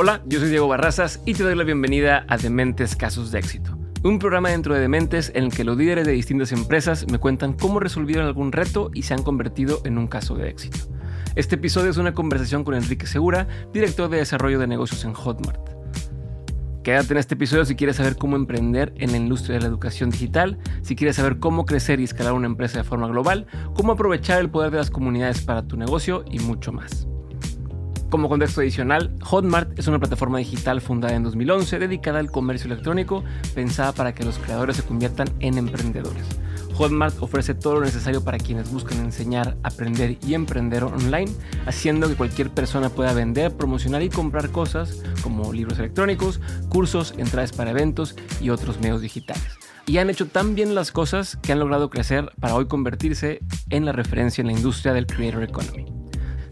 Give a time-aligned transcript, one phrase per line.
[0.00, 3.76] Hola, yo soy Diego Barrazas y te doy la bienvenida a Dementes Casos de Éxito,
[4.04, 7.52] un programa dentro de Dementes en el que los líderes de distintas empresas me cuentan
[7.52, 10.78] cómo resolvieron algún reto y se han convertido en un caso de éxito.
[11.34, 15.68] Este episodio es una conversación con Enrique Segura, director de desarrollo de negocios en Hotmart.
[16.84, 20.10] Quédate en este episodio si quieres saber cómo emprender en la industria de la educación
[20.10, 24.38] digital, si quieres saber cómo crecer y escalar una empresa de forma global, cómo aprovechar
[24.38, 27.08] el poder de las comunidades para tu negocio y mucho más.
[28.10, 33.22] Como contexto adicional, Hotmart es una plataforma digital fundada en 2011 dedicada al comercio electrónico,
[33.54, 36.24] pensada para que los creadores se conviertan en emprendedores.
[36.74, 41.30] Hotmart ofrece todo lo necesario para quienes buscan enseñar, aprender y emprender online,
[41.66, 46.40] haciendo que cualquier persona pueda vender, promocionar y comprar cosas como libros electrónicos,
[46.70, 49.58] cursos, entradas para eventos y otros medios digitales.
[49.84, 53.84] Y han hecho tan bien las cosas que han logrado crecer para hoy convertirse en
[53.84, 56.07] la referencia en la industria del Creator Economy.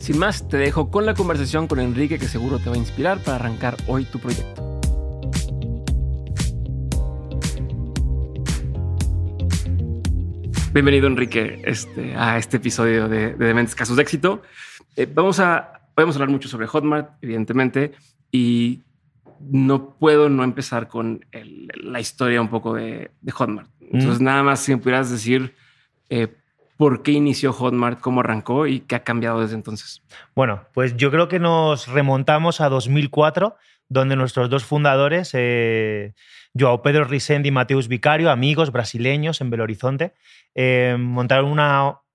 [0.06, 3.18] Sin más, te dejo con la conversación con Enrique que seguro te va a inspirar
[3.24, 4.80] para arrancar hoy tu proyecto.
[10.72, 14.42] Bienvenido Enrique este, a este episodio de, Dementes Casos de Éxito.
[14.94, 17.90] Eh, vamos a, podemos hablar mucho sobre Hotmart, evidentemente,
[18.30, 18.84] y
[19.40, 23.68] no puedo no empezar con la historia un poco de, Hotmart.
[23.80, 24.24] Entonces, mm.
[24.24, 25.52] nada más si me pudieras decir
[26.10, 26.32] eh,
[26.76, 30.02] por qué inició Hotmart, cómo arrancó y qué ha cambiado desde entonces.
[30.34, 33.56] Bueno, pues yo creo que nos remontamos a 2004,
[33.88, 36.14] donde nuestros dos fundadores, eh,
[36.58, 40.14] Joao Pedro Rissendi y Mateus Vicario, amigos brasileños en Belo Horizonte,
[40.54, 41.58] eh, montaron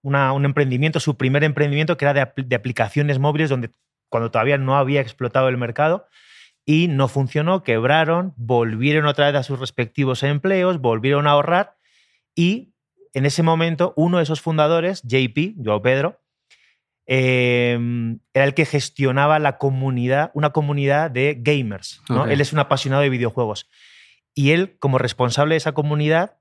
[0.04, 3.72] un emprendimiento, su primer emprendimiento que era de, de aplicaciones móviles, donde
[4.10, 6.08] cuando todavía no había explotado el mercado
[6.66, 11.78] y no funcionó, quebraron, volvieron otra vez a sus respectivos empleos, volvieron a ahorrar
[12.36, 12.71] y
[13.14, 16.22] en ese momento, uno de esos fundadores, JP, Joao Pedro,
[17.06, 22.02] em, era el que gestionaba la comunidad, una comunidad de gamers.
[22.30, 23.70] Él es un apasionado de videojuegos.
[24.34, 26.38] Y él, como responsable de esa comunidad,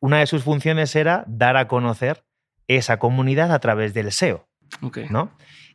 [0.00, 2.24] una de sus funciones era dar a conocer
[2.68, 4.48] esa comunidad a través del SEO.
[5.10, 5.30] ¿no?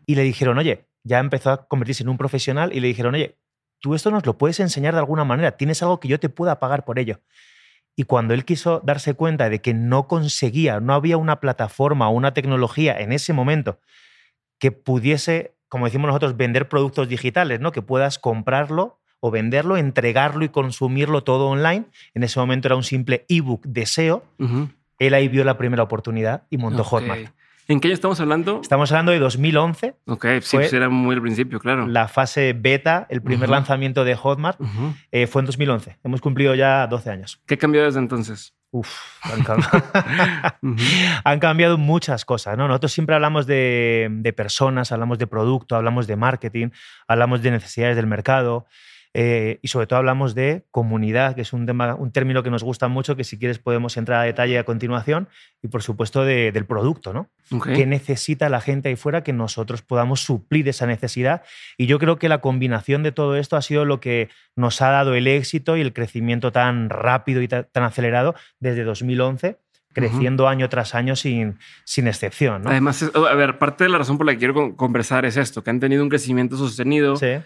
[0.06, 3.38] Y le dijeron, oye, ya empezó a convertirse en un profesional y le dijeron, oye,
[3.80, 6.60] tú esto nos lo puedes enseñar de alguna manera, tienes algo que yo te pueda
[6.60, 7.22] pagar por ello.
[8.00, 12.12] Y cuando él quiso darse cuenta de que no conseguía, no había una plataforma o
[12.12, 13.80] una tecnología en ese momento
[14.60, 17.72] que pudiese, como decimos nosotros, vender productos digitales, ¿no?
[17.72, 21.86] Que puedas comprarlo o venderlo, entregarlo y consumirlo todo online.
[22.14, 24.24] En ese momento era un simple ebook de SEO.
[25.00, 27.32] Él ahí vio la primera oportunidad y montó Hotmart.
[27.70, 28.62] ¿En qué año estamos hablando?
[28.62, 29.96] Estamos hablando de 2011.
[30.06, 31.86] Ok, sí, pues era muy al principio, claro.
[31.86, 34.60] La fase beta, el primer lanzamiento de Hotmart,
[35.12, 35.98] eh, fue en 2011.
[36.04, 37.42] Hemos cumplido ya 12 años.
[37.46, 38.56] ¿Qué cambió desde entonces?
[38.72, 38.90] Uf,
[39.22, 39.84] han, cambiado.
[41.24, 42.58] han cambiado muchas cosas.
[42.58, 42.70] ¿no?
[42.70, 46.70] Nosotros siempre hablamos de, de personas, hablamos de producto, hablamos de marketing,
[47.08, 48.66] hablamos de necesidades del mercado.
[49.20, 52.64] Eh, y sobre todo hablamos de comunidad, que es un, tema, un término que nos
[52.64, 55.28] gusta mucho, que si quieres podemos entrar a detalle a continuación,
[55.64, 57.28] y por supuesto del producto, ¿no?
[57.64, 61.42] ¿Qué necesita la gente ahí fuera que nosotros podamos suplir esa necesidad?
[61.80, 64.92] Y yo creo que la combinación de todo esto ha sido lo que nos ha
[64.92, 69.58] dado el éxito y el crecimiento tan rápido y tan acelerado desde 2011
[69.94, 72.62] creciendo año tras año sin, sin excepción.
[72.62, 72.70] ¿no?
[72.70, 75.72] Además, a ver, parte de la razón por la que quiero conversar es esto, que
[75.72, 77.38] han tenido un crecimiento sostenido, sí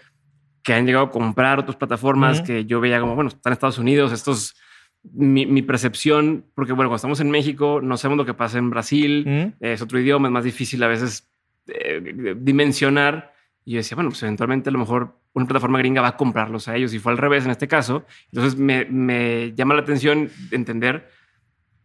[0.62, 3.78] que han llegado a comprar otras plataformas que yo veía como, bueno, están en Estados
[3.78, 4.54] Unidos, estos,
[5.02, 8.70] mi, mi, percepción, porque bueno, cuando estamos en México, no sabemos lo que pasa en
[8.70, 11.28] Brasil, es otro idioma, es más difícil a veces
[11.66, 13.32] eh, dimensionar.
[13.64, 16.68] Y yo decía, bueno, pues eventualmente a lo mejor una plataforma gringa va a comprarlos
[16.68, 18.04] a ellos y fue al revés en este caso.
[18.32, 21.08] Entonces me, me llama la atención entender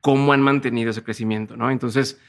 [0.01, 1.69] cómo han mantenido ese crecimiento, ¿no?
[1.71, 2.19] Entonces,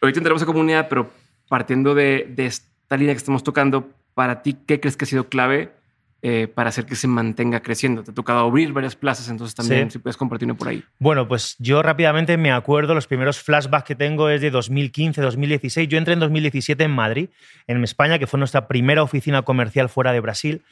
[0.00, 1.10] ahorita entramos a comunidad, pero
[1.48, 5.28] partiendo de, de esta línea que estamos tocando, para ti, ¿qué crees que ha sido
[5.28, 5.72] clave
[6.26, 8.02] eh, para hacer que se mantenga creciendo.
[8.02, 10.82] Te ha tocado abrir varias plazas, entonces también si puedes compartirme por ahí.
[10.98, 15.86] Bueno, pues yo rápidamente me acuerdo, los primeros flashbacks que tengo es de 2015, 2016.
[15.86, 17.28] Yo entré en 2017 en Madrid,
[17.66, 20.62] en España, que fue nuestra primera oficina comercial fuera de Brasil,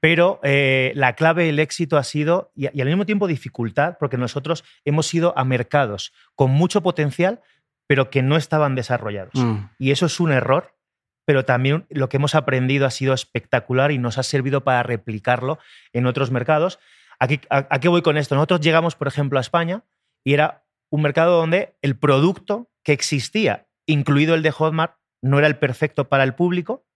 [0.00, 4.64] pero eh, la clave del éxito ha sido, y, al mismo tiempo dificultad, porque nosotros
[4.84, 7.42] hemos ido a mercados con mucho potencial,
[7.86, 9.34] pero que no estaban desarrollados.
[9.36, 9.68] Mm.
[9.78, 10.75] Y eso es un error
[11.26, 15.58] pero también lo que hemos aprendido ha sido espectacular y nos ha servido para replicarlo
[15.92, 16.78] en otros mercados.
[17.18, 18.36] Aquí, ¿A, qué voy con esto?
[18.36, 19.82] Nosotros llegamos, por ejemplo, a España
[20.24, 25.48] y era un mercado donde el producto que existía, incluido el de Hotmart, no era
[25.48, 26.86] el perfecto para el público.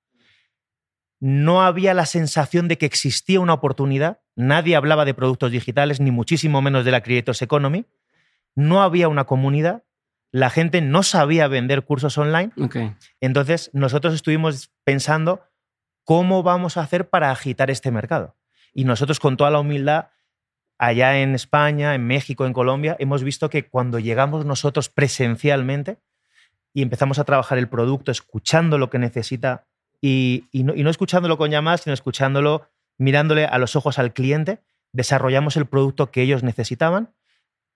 [1.19, 4.21] No había la sensación de que existía una oportunidad.
[4.37, 7.85] Nadie hablaba de productos digitales, ni muchísimo menos de la Creators Economy.
[8.55, 9.83] No había una comunidad
[10.33, 12.53] la gente no sabía vender cursos online.
[13.21, 15.43] Entonces, nosotros estuvimos pensando
[16.11, 18.37] ¿cómo vamos a hacer para agitar este mercado?
[18.73, 20.09] Y nosotros con toda la humildad,
[20.77, 25.99] allá en España, en México, en Colombia, hemos visto que cuando llegamos nosotros presencialmente
[26.73, 29.69] y empezamos a trabajar el producto, escuchando lo que necesita
[30.01, 32.69] y, no, y no escuchándolo con llamadas, sino escuchándolo,
[32.99, 34.63] mirándole a los ojos al cliente,
[34.93, 37.15] desarrollamos el producto que ellos necesitaban,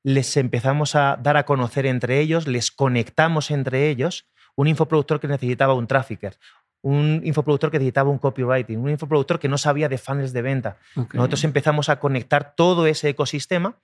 [0.04, 5.26] les empezamos a dar a conocer entre ellos, les conectamos entre ellos, un infoproductor que
[5.26, 6.38] necesitaba un trafficker,
[6.82, 10.76] un infoproductor que necesitaba un copywriting, un infoproductor que no sabía de funnels de venta.
[11.14, 13.78] Nosotros empezamos a conectar todo ese ecosistema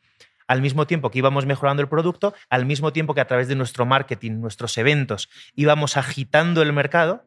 [0.47, 3.55] al mismo tiempo que íbamos mejorando el producto, al mismo tiempo que a través de
[3.55, 7.25] nuestro marketing, nuestros eventos, íbamos agitando el mercado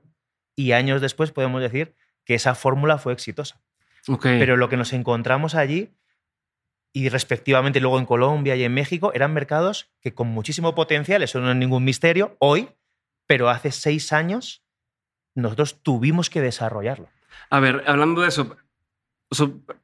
[0.55, 1.95] y años después podemos decir
[2.25, 3.59] que esa fórmula fue exitosa.
[4.21, 5.95] Pero lo que nos encontramos allí
[6.93, 11.41] y respectivamente luego en Colombia y en México eran mercados que con muchísimo potencial, eso
[11.41, 12.69] no es ningún misterio, hoy,
[13.25, 14.63] pero hace seis años
[15.35, 17.09] nosotros tuvimos que desarrollarlo.
[17.49, 18.55] A ver, hablando de eso,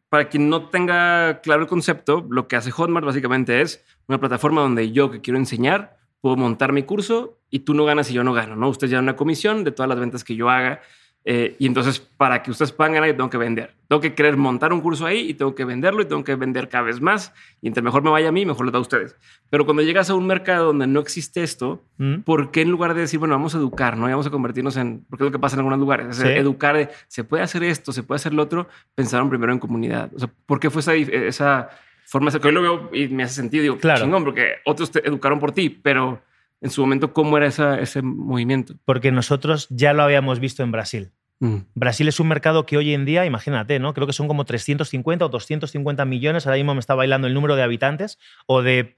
[0.09, 4.61] para quien no tenga claro el concepto, lo que hace Hotmart básicamente es una plataforma
[4.61, 8.23] donde yo que quiero enseñar puedo montar mi curso y tú no ganas y yo
[8.23, 8.69] no gano, ¿no?
[8.69, 10.81] Usted ya una comisión de todas las ventas que yo haga
[11.25, 13.75] eh, y entonces, para que ustedes puedan ganar, yo tengo que vender.
[13.88, 16.69] Tengo que querer montar un curso ahí y tengo que venderlo y tengo que vender
[16.69, 17.33] cada vez más.
[17.62, 19.16] Y entre mejor me vaya a mí, mejor le da a ustedes.
[19.50, 22.21] Pero cuando llegas a un mercado donde no existe esto, mm.
[22.21, 25.06] ¿por qué en lugar de decir, bueno, vamos a educar, no vamos a convertirnos en,
[25.10, 28.04] porque es lo que pasa en algunos lugares, educar de, se puede hacer esto, se
[28.04, 30.12] puede hacer lo otro, pensaron primero en comunidad.
[30.16, 31.69] O sea, ¿por qué fue esa, esa
[32.06, 32.31] forma?
[32.31, 34.01] Que hoy lo veo y me hace sentido, digo, claro.
[34.01, 36.21] chingón, porque otros te educaron por ti, pero
[36.61, 38.75] en su momento, ¿cómo era ese movimiento?
[38.85, 41.11] Porque nosotros ya lo habíamos visto en Brasil.
[41.39, 41.57] Mm.
[41.73, 43.94] Brasil es un mercado que hoy en día, imagínate, ¿no?
[43.94, 47.56] Creo que son como 350 o 250 millones, ahora mismo me está bailando el número
[47.56, 48.97] de habitantes o de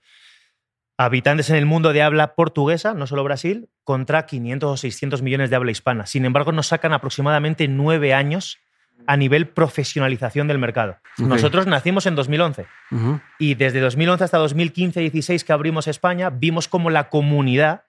[0.98, 5.50] habitantes en el mundo de habla portuguesa, no solo Brasil, contra 500 o 600 millones
[5.50, 6.06] de habla hispana.
[6.06, 8.60] Sin embargo, nos sacan aproximadamente nueve años
[9.12, 10.98] a nivel profesionalización del mercado.
[11.18, 12.66] Nosotros nacimos en 2011
[13.40, 17.84] y desde 2011 hasta 2015-16 que abrimos España, vimos como la comunidad,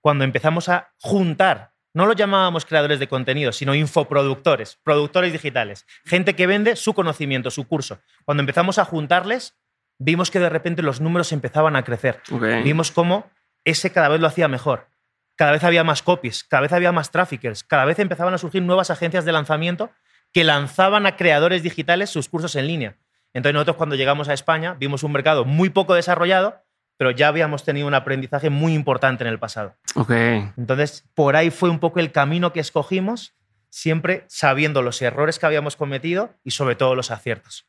[0.00, 6.36] cuando empezamos a juntar no lo llamábamos creadores de contenido, sino infoproductores, productores digitales, gente
[6.36, 7.98] que vende su conocimiento, su curso.
[8.24, 9.58] Cuando empezamos a juntarles,
[9.98, 12.20] vimos que de repente los números empezaban a crecer.
[12.62, 13.28] Vimos cómo
[13.64, 14.86] ese cada vez lo hacía mejor.
[15.34, 18.62] Cada vez había más copies, cada vez había más traffickers, cada vez empezaban a surgir
[18.62, 19.90] nuevas agencias de lanzamiento
[20.32, 22.96] que lanzaban a creadores digitales sus cursos en línea.
[23.32, 26.62] Entonces nosotros cuando llegamos a España vimos un mercado muy poco desarrollado,
[26.96, 29.76] pero ya habíamos tenido un aprendizaje muy importante en el pasado.
[29.94, 30.10] Ok.
[30.56, 33.34] Entonces, por ahí fue un poco el camino que escogimos,
[33.70, 37.66] siempre sabiendo los errores que habíamos cometido y sobre todo los aciertos.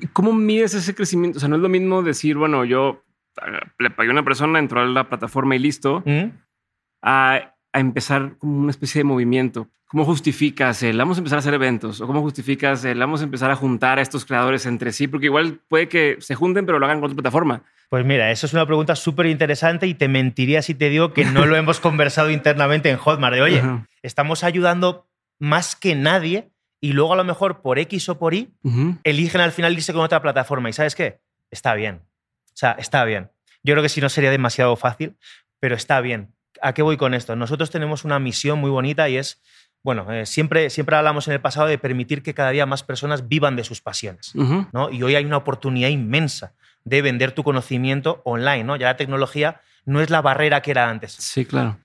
[0.00, 1.36] ¿Y cómo mides ese crecimiento?
[1.38, 3.04] O sea, no es lo mismo decir, bueno, yo
[3.78, 6.30] le pagué a una persona, entró a la plataforma y listo, ¿Mm?
[7.02, 9.68] a, a empezar como una especie de movimiento.
[9.86, 12.00] ¿Cómo justificas el vamos a empezar a hacer eventos?
[12.00, 15.08] ¿O cómo justificas el vamos a empezar a juntar a estos creadores entre sí?
[15.08, 17.62] Porque igual puede que se junten, pero lo hagan con otra plataforma.
[17.88, 21.24] Pues mira, eso es una pregunta súper interesante y te mentiría si te digo que
[21.24, 23.36] no lo hemos conversado internamente en Hotmart.
[23.36, 23.62] De, oye,
[24.02, 25.06] estamos ayudando
[25.38, 26.50] más que nadie
[26.82, 28.50] y luego a lo mejor por X o por Y
[29.04, 30.68] eligen al final irse con otra plataforma.
[30.68, 31.20] ¿Y sabes qué?
[31.50, 32.02] Está bien.
[32.48, 33.30] O sea, está bien.
[33.62, 35.16] Yo creo que si no sería demasiado fácil,
[35.60, 36.34] pero está bien.
[36.62, 37.36] ¿A qué voy con esto?
[37.36, 39.40] Nosotros tenemos una misión muy bonita y es,
[39.82, 43.28] bueno, eh, siempre, siempre hablamos en el pasado de permitir que cada día más personas
[43.28, 44.32] vivan de sus pasiones.
[44.34, 44.90] ¿no?
[44.90, 46.54] Y hoy hay una oportunidad inmensa
[46.84, 48.76] de vender tu conocimiento online, ¿no?
[48.76, 51.12] Ya la tecnología no es la barrera que era antes.
[51.12, 51.78] Sí, claro.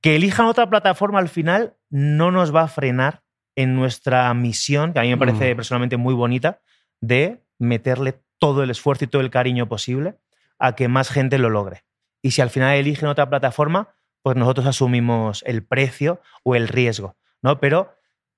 [0.00, 3.22] Que elijan otra plataforma al final no nos va a frenar
[3.54, 5.56] en nuestra misión, que a mí me parece mm.
[5.56, 6.60] personalmente muy bonita,
[7.00, 10.16] de meterle todo el esfuerzo y todo el cariño posible
[10.58, 11.84] a que más gente lo logre.
[12.22, 17.16] Y si al final eligen otra plataforma, pues nosotros asumimos el precio o el riesgo,
[17.42, 17.58] ¿no?
[17.58, 17.94] Pero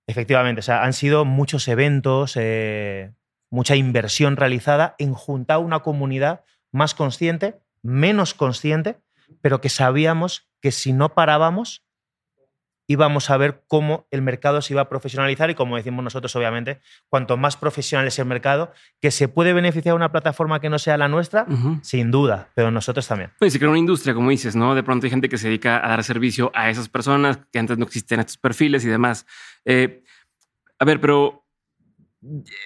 [0.07, 3.12] efectivamente, o sea, han sido muchos eventos, eh,
[3.50, 8.99] mucha inversión realizada en juntar una comunidad más consciente, menos consciente,
[9.41, 11.84] pero que sabíamos que si no parábamos
[12.87, 16.81] íbamos a ver cómo el mercado se iba a profesionalizar y como decimos nosotros, obviamente,
[17.09, 20.97] cuanto más profesional es el mercado, que se puede beneficiar una plataforma que no sea
[20.97, 21.47] la nuestra,
[21.83, 23.31] sin duda, pero nosotros también.
[23.38, 24.75] Pues se crea una industria, como dices, ¿no?
[24.75, 27.79] De pronto hay gente que se dedica a dar servicio a esas personas que antes
[27.79, 29.26] no existían estos perfiles y demás.
[29.64, 30.03] Eh,
[30.79, 31.47] a ver, pero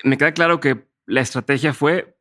[0.03, 2.19] me queda claro que la estrategia fue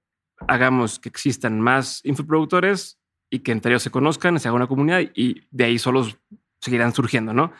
[0.48, 3.00] hagamos que existan más infoproductores
[3.30, 6.18] y que entre ellos se conozcan, se haga una comunidad y de ahí solos
[6.62, 7.52] seguirán surgiendo, ¿no?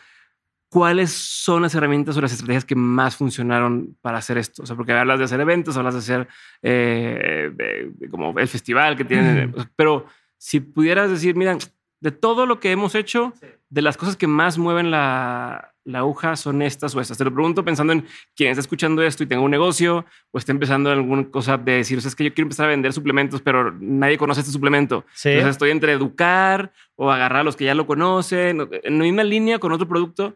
[0.70, 4.64] ¿Cuáles son las herramientas o las estrategias que más funcionaron para hacer esto?
[4.64, 6.28] O sea, porque hablas de hacer eventos, hablas de hacer
[6.62, 10.06] eh, como el festival que tienen, pero
[10.38, 11.58] si pudieras decir, mira,
[12.00, 13.34] de todo lo que hemos hecho,
[13.70, 17.18] de las cosas que más mueven la, la aguja son estas o estas.
[17.18, 18.06] Te lo pregunto pensando en
[18.36, 21.72] quien está escuchando esto y tenga un negocio o está empezando en alguna cosa de
[21.74, 24.52] decir, o sea, es que yo quiero empezar a vender suplementos, pero nadie conoce este
[24.52, 25.06] suplemento.
[25.24, 29.24] Entonces estoy entre educar o agarrar a los que ya lo conocen, en la misma
[29.24, 30.36] línea con otro producto.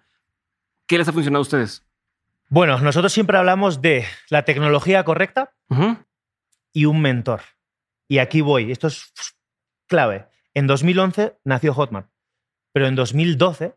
[0.91, 1.86] ¿Qué les ha funcionado a ustedes?
[2.50, 5.53] Bueno, nosotros siempre hablamos de la tecnología correcta
[6.74, 7.39] y un mentor.
[8.10, 9.13] Y aquí voy, esto es
[9.88, 10.25] clave.
[10.53, 12.10] En 2011 nació Hotmart,
[12.74, 13.74] pero en 2012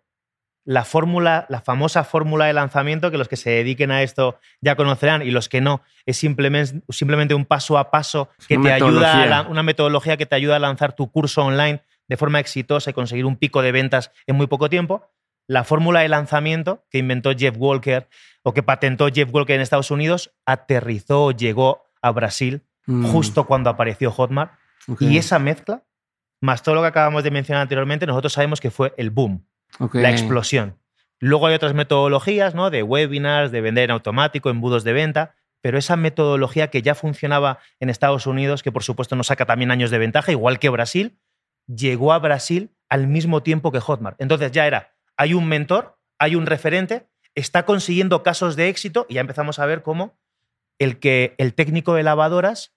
[0.64, 4.74] la fórmula, la famosa fórmula de lanzamiento que los que se dediquen a esto ya
[4.74, 9.38] conocerán y los que no, es simplemente, simplemente un paso a paso que te ayuda
[9.38, 12.92] a una metodología que te ayuda a lanzar tu curso online de forma exitosa y
[12.92, 15.08] conseguir un pico de ventas en muy poco tiempo.
[15.46, 18.08] La fórmula de lanzamiento que inventó Jeff Walker
[18.42, 23.06] o que patentó Jeff Walker en Estados Unidos aterrizó, llegó a Brasil mm.
[23.06, 24.52] justo cuando apareció Hotmart.
[25.00, 25.84] Y esa mezcla,
[26.40, 29.46] más todo lo que acabamos de mencionar anteriormente, nosotros sabemos que fue el boom
[29.92, 30.78] la explosión.
[31.20, 32.70] Luego hay otras metodologías, ¿no?
[32.70, 37.58] De webinars, de vender en automático, embudos de venta, pero esa metodología que ya funcionaba
[37.80, 41.18] en Estados Unidos, que por supuesto nos saca también años de ventaja, igual que Brasil,
[41.66, 44.20] llegó a Brasil al mismo tiempo que Hotmart.
[44.20, 49.14] Entonces ya era, hay un mentor, hay un referente, está consiguiendo casos de éxito y
[49.14, 50.18] ya empezamos a ver cómo
[50.78, 52.74] el que el técnico de lavadoras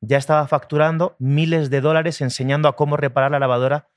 [0.00, 3.88] ya estaba facturando miles de dólares enseñando a cómo reparar la lavadora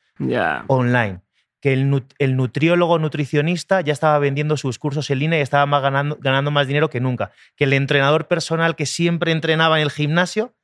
[0.67, 1.21] online
[1.61, 6.49] que el, nutriólogo nutricionista ya estaba vendiendo sus cursos en línea y estaba ganando, ganando,
[6.49, 7.31] más dinero que nunca.
[7.55, 10.55] Que el entrenador personal que siempre entrenaba en el gimnasio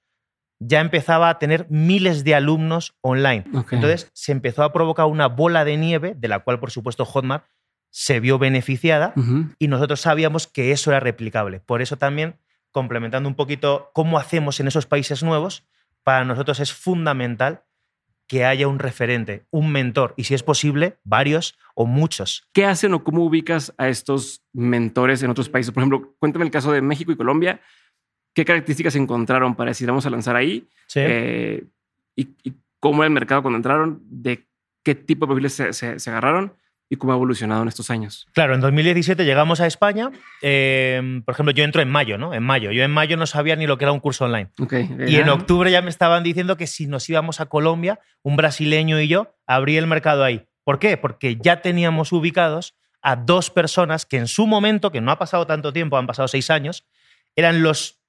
[0.60, 3.46] ya empezaba a tener miles de alumnos online.
[3.72, 7.46] Entonces se empezó a provocar una bola de nieve, de la cual por supuesto Hotmart
[7.90, 9.14] se vio beneficiada
[9.60, 11.60] y nosotros sabíamos que eso era replicable.
[11.60, 12.40] Por eso también,
[12.72, 15.64] complementando un poquito cómo hacemos en esos países nuevos,
[16.04, 17.64] para nosotros es fundamental
[18.28, 22.48] que haya un referente, un mentor, y si es posible, varios o muchos.
[22.54, 25.74] ¿Qué hacen o cómo ubicas a estos mentores en otros países?
[25.74, 27.62] Por ejemplo, cuéntame el caso de México y Colombia.
[28.38, 30.68] ¿Qué características encontraron para decir vamos a lanzar ahí?
[30.94, 31.64] Eh,
[32.16, 32.28] y,
[32.80, 34.00] cómo era el mercado cuando entraron?
[34.04, 34.46] ¿De
[34.84, 36.54] qué tipo de perfiles se agarraron?
[36.88, 38.28] y cómo ha evolucionado en estos años.
[38.34, 40.12] Claro, en 2017 llegamos a España.
[40.42, 42.34] Eh, por ejemplo, yo entro en mayo, ¿no?
[42.34, 42.72] En mayo.
[42.72, 44.52] Yo en mayo no sabía ni lo que era un curso online.
[45.08, 49.02] y en octubre ya me estaban diciendo que si nos íbamos a Colombia, un brasileño
[49.02, 50.48] y yo, abría el mercado ahí.
[50.64, 50.96] ¿Por qué?
[50.96, 55.46] Porque ya teníamos ubicados a dos personas que en su momento, que no ha pasado
[55.48, 56.86] tanto tiempo, han pasado seis años,
[57.36, 58.00] eran los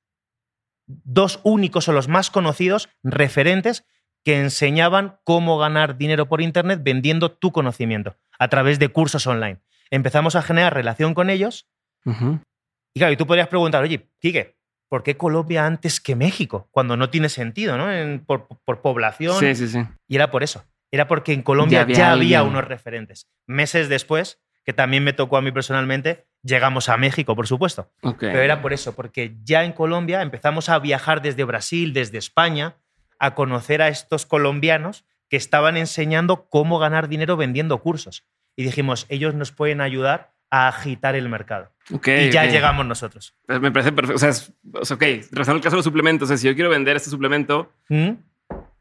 [0.88, 3.84] dos únicos o los más conocidos referentes
[4.24, 9.60] que enseñaban cómo ganar dinero por Internet vendiendo tu conocimiento a través de cursos online.
[9.90, 11.68] Empezamos a generar relación con ellos.
[12.04, 14.56] Y claro, y tú podrías preguntar, oye, Quique,
[14.88, 16.68] ¿por qué Colombia antes que México?
[16.70, 17.86] Cuando no tiene sentido, ¿no?
[18.26, 19.38] por, población.
[19.38, 19.80] Sí, sí, sí.
[20.08, 20.64] Y era por eso.
[20.90, 23.28] Era porque en Colombia ya había, unos referentes.
[23.46, 27.90] Meses después, que también me tocó a mí personalmente, llegamos a México, por supuesto.
[28.20, 32.76] Pero era por eso, porque ya en Colombia empezamos a viajar desde Brasil, desde España,
[33.18, 38.26] a conocer a estos colombianos que estaban enseñando cómo ganar dinero vendiendo cursos.
[38.56, 41.72] Y dijimos, ellos nos pueden ayudar a agitar el mercado.
[41.88, 43.34] y ya llegamos nosotros.
[43.46, 44.16] Pues me parece perfecto.
[44.16, 44.52] O sea, es,
[44.90, 47.72] ok, regresando al caso de los suplementos, o sea, si yo quiero vender este suplemento,
[47.88, 48.10] ¿Mm?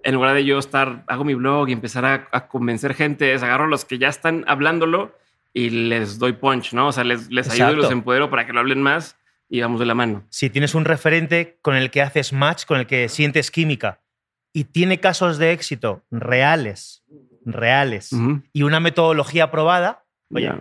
[0.03, 3.67] en lugar de yo estar, hago mi blog y empezar a, convencer gente, agarro a
[3.67, 5.15] los que ya están hablándolo
[5.57, 6.89] y les doy punch, ¿no?
[6.89, 9.17] O sea, les, les ayudo y los empodero para que lo hablen más
[9.49, 10.23] y vamos de la mano.
[10.29, 14.03] Si tienes un referente con el que haces match, con el que sientes química,
[14.53, 17.03] y tiene casos de éxito reales,
[17.43, 18.11] reales,
[18.53, 20.51] y una metodología probada, oye,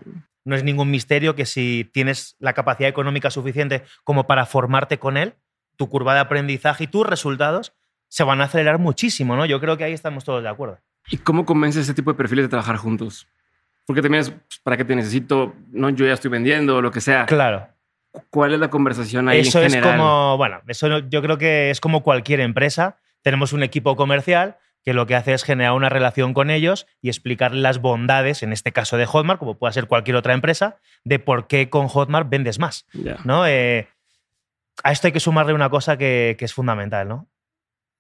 [0.45, 5.19] no es ningún misterio que si tienes la capacidad económica suficiente como para formarte con
[5.19, 5.35] él,
[5.77, 7.75] tu curva de aprendizaje y tus resultados
[8.09, 9.45] se van a acelerar muchísimo, ¿no?
[9.45, 10.79] Yo creo que ahí estamos todos de acuerdo.
[11.11, 13.29] ¿Y cómo convences a este tipo de perfiles de trabajar juntos?
[13.87, 15.55] Porque también es, pues, ¿para qué te necesito?
[15.71, 17.27] No, yo ya estoy vendiendo o lo que sea.
[17.27, 17.69] Claro.
[18.31, 21.81] ¿Cuál es la conversación ahí Eso en es como, bueno, eso yo creo que es
[21.81, 26.33] como cualquier empresa tenemos un equipo comercial que lo que hace es generar una relación
[26.33, 30.15] con ellos y explicarles las bondades, en este caso de Hotmart, como puede ser cualquier
[30.15, 32.87] otra empresa, de por qué con Hotmart vendes más.
[33.25, 33.45] ¿no?
[33.45, 33.89] Eh,
[34.85, 37.09] a esto hay que sumarle una cosa que, es fundamental.
[37.09, 37.27] ¿no?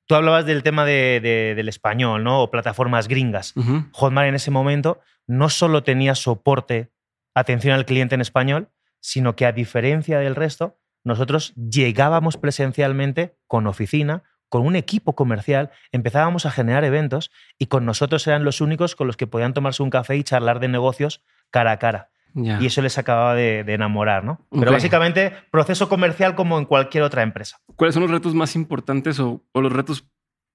[0.06, 2.42] Tú hablabas del tema del español ¿no?
[2.42, 3.54] o plataformas gringas.
[3.92, 6.92] Hotmart en ese momento no solo tenía soporte,
[7.34, 8.68] atención al cliente en español,
[9.00, 15.70] sino que a diferencia del resto, nosotros llegábamos presencialmente con oficina, con un equipo comercial
[15.90, 19.82] empezábamos a generar eventos y con nosotros eran los únicos con los que podían tomarse
[19.82, 22.10] un café y charlar de negocios cara a cara.
[22.36, 24.40] Y eso les acababa de, enamorar, ¿no?
[24.50, 27.58] Pero básicamente, proceso comercial como en cualquier otra empresa.
[27.76, 30.06] ¿Cuáles son los retos más importantes o, los retos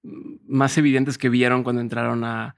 [0.02, 2.54] más evidentes que vieron cuando entraron a,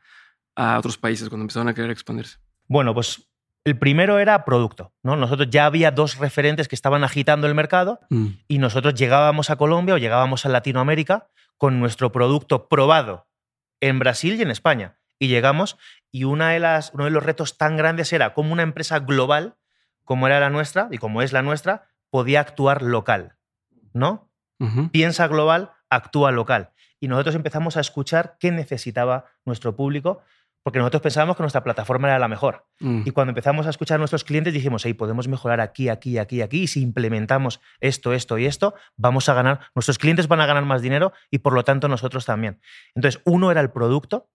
[0.57, 2.37] a, otros países, cuando empezaron a querer expandirse?
[2.69, 3.26] Bueno, pues
[3.64, 4.93] El primero era producto.
[5.02, 5.16] ¿no?
[5.16, 8.26] Nosotros ya había dos referentes que estaban agitando el mercado Mm.
[8.47, 13.26] y nosotros llegábamos a Colombia o llegábamos a Latinoamérica con nuestro producto probado
[13.81, 14.99] en Brasil y en España.
[15.19, 15.78] Y llegamos
[16.14, 19.56] y una de las, uno de los retos tan grandes era cómo una empresa global,
[20.04, 23.37] como era la nuestra y como es la nuestra, podía actuar local.
[23.92, 24.30] ¿no?
[24.92, 26.71] Piensa global, actúa local.
[27.00, 30.23] Y nosotros empezamos a escuchar qué necesitaba nuestro público,
[30.64, 32.66] porque nosotros pensábamos que nuestra plataforma era la mejor.
[32.80, 33.02] Mm.
[33.04, 36.40] Y cuando empezamos a escuchar a nuestros clientes dijimos, hey, podemos mejorar aquí, aquí, aquí,
[36.40, 40.47] aquí, y si implementamos esto, esto y esto, vamos a ganar, nuestros clientes van a
[40.47, 42.61] ganar más dinero y por lo tanto nosotros también.
[42.94, 44.30] Entonces, uno era el producto,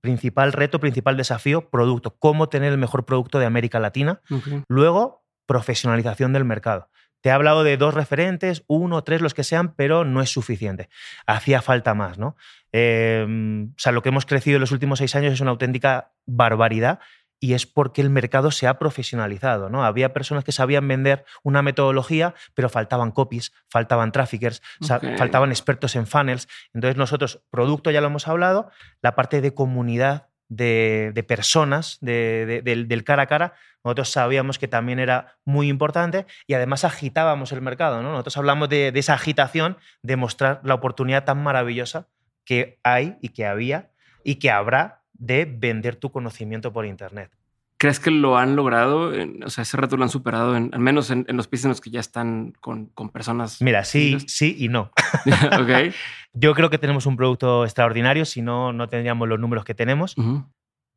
[0.00, 4.20] principal reto, principal desafío, producto, cómo tener el mejor producto de América Latina.
[4.68, 6.88] Luego, profesionalización del mercado.
[7.22, 10.88] Te he hablado de dos referentes, uno, tres, los que sean, pero no es suficiente.
[11.26, 12.36] Hacía falta más, ¿no?
[12.72, 16.12] Eh, o sea, lo que hemos crecido en los últimos seis años es una auténtica
[16.26, 17.00] barbaridad
[17.38, 19.84] y es porque el mercado se ha profesionalizado, ¿no?
[19.84, 25.18] Había personas que sabían vender una metodología, pero faltaban copies, faltaban traffickers, sa- Ok.
[25.18, 26.46] faltaban expertos en funnels.
[26.72, 28.70] Entonces nosotros, producto ya lo hemos hablado,
[29.02, 34.10] la parte de comunidad, de, de personas, de- de- del, del cara a cara, nosotros
[34.10, 38.02] sabíamos que también era muy importante y además agitábamos el mercado.
[38.02, 38.10] ¿no?
[38.12, 42.06] Nosotros hablamos de esa agitación, de mostrar la oportunidad tan maravillosa
[42.44, 43.90] que hay y que había
[44.24, 47.30] y que habrá de vender tu conocimiento por Internet.
[47.78, 49.12] ¿Crees que lo han logrado?
[49.44, 51.70] O sea, ese reto lo han superado, en- al menos en, en los países en
[51.70, 53.60] los que ya están con, con personas.
[53.60, 54.28] Mira, sí, ¿Sí?
[54.28, 54.92] sí y no.
[55.60, 55.92] ok.
[56.32, 60.16] Yo creo que tenemos un producto extraordinario, si no, no tendríamos los números que tenemos,
[60.16, 60.46] Ujú.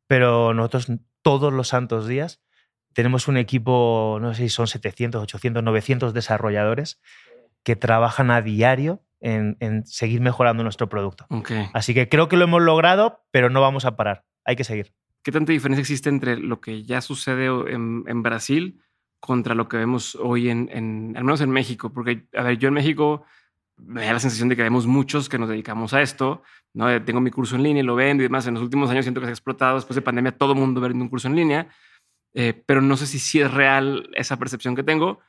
[0.06, 0.86] pero nosotros
[1.22, 2.40] todos los santos días
[2.94, 7.00] tenemos un equipo, no sé si son 700, 800, 900 desarrolladores
[7.64, 11.26] que trabajan a diario en, en seguir mejorando nuestro producto.
[11.30, 11.50] Ok.
[11.72, 14.24] Así que creo que lo hemos logrado, pero no vamos a parar.
[14.44, 14.92] Hay que seguir.
[15.22, 18.80] ¿Qué tanta diferencia existe entre lo que ya sucede en, en Brasil
[19.18, 21.92] contra lo que vemos hoy en, en- al menos en México?
[21.92, 23.24] Porque, a ver, yo en México
[23.76, 26.42] me da la sensación de que vemos muchos que nos dedicamos a esto.
[26.74, 27.02] ¿no?
[27.02, 28.46] Tengo mi curso en línea, y lo vendo y demás.
[28.46, 29.74] En los últimos años siento que se ha explotado.
[29.76, 31.68] Después de pandemia, todo el mundo vende un curso en línea.
[32.34, 35.20] Eh, pero no sé si sí es real esa percepción que tengo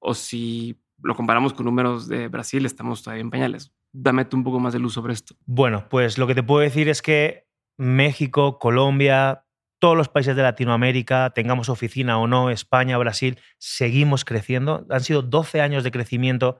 [0.00, 3.72] o si lo comparamos con números de Brasil, estamos todavía en pañales.
[3.92, 5.34] Dame tú un poco más de luz sobre esto.
[5.46, 9.44] Bueno, pues lo que te puedo decir es que México, Colombia,
[9.78, 14.86] todos los países de Latinoamérica, tengamos oficina o no, España, Brasil, seguimos creciendo.
[14.90, 16.58] Han sido 12 años de crecimiento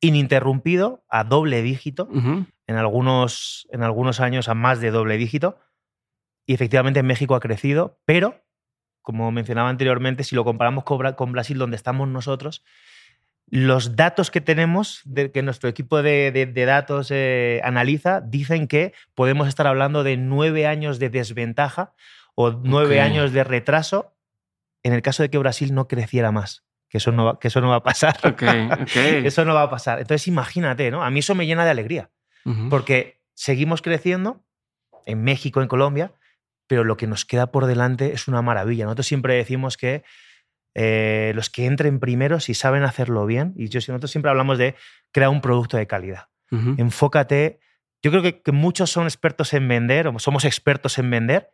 [0.00, 5.58] ininterrumpido, a doble dígito, en algunos, en algunos años a más de doble dígito.
[6.46, 8.42] Y efectivamente México ha crecido, pero,
[9.02, 12.64] como mencionaba anteriormente, si lo comparamos con Brasil, donde estamos nosotros,
[13.50, 18.68] los datos que tenemos, de, que nuestro equipo de, de- de datos eh, analiza, dicen
[18.68, 21.92] que podemos estar hablando de nueve años de desventaja
[22.36, 24.14] o nueve años de retraso
[24.82, 26.64] en el caso de que Brasil no creciera más.
[26.88, 28.16] Que eso no va, que eso no va a pasar.
[28.24, 28.42] Ok,
[28.82, 28.96] ok.
[29.26, 30.00] Eso no va a pasar.
[30.00, 31.04] Entonces imagínate, ¿no?
[31.04, 32.10] A mí eso me llena de alegría
[32.70, 34.42] porque seguimos creciendo
[35.06, 36.12] en México, en Colombia,
[36.66, 38.84] pero lo que nos queda por delante es una maravilla.
[38.84, 40.02] Nosotros siempre decimos que
[40.74, 44.74] eh, los que entren primero, si saben hacerlo bien, y yo, nosotros siempre hablamos de
[45.12, 46.28] crear un producto de calidad.
[46.78, 47.60] Enfócate.
[48.02, 51.50] Yo creo que, que muchos son expertos en vender, o somos expertos en vender,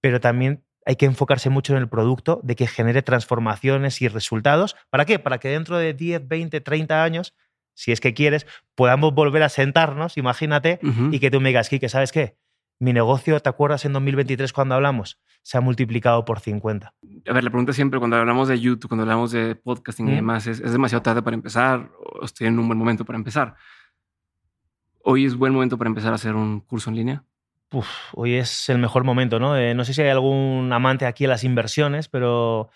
[0.00, 4.76] pero también hay que enfocarse mucho en el producto, de que genere transformaciones y resultados.
[4.88, 5.18] ¿Para qué?
[5.18, 7.34] Para que dentro de 10, 20, 30 años,
[7.74, 10.80] si es que quieres, podamos volver a sentarnos, imagínate,
[11.12, 12.36] y que tú me digas, Kike, ¿sabes qué?
[12.82, 15.20] Mi negocio, ¿te acuerdas en 2023 cuando hablamos?
[15.42, 16.94] Se ha multiplicado por 50.
[17.28, 20.16] A ver, la pregunta siempre cuando hablamos de YouTube, cuando hablamos de podcasting y Mm.
[20.16, 23.54] demás, es, ¿es demasiado tarde para empezar o estoy en un buen momento para empezar?
[25.04, 27.24] ¿Hoy es buen momento para empezar a hacer un curso en línea?
[27.70, 29.58] Uf, hoy es el mejor momento, ¿no?
[29.58, 32.70] Eh, no sé si hay algún amante aquí de las inversiones, pero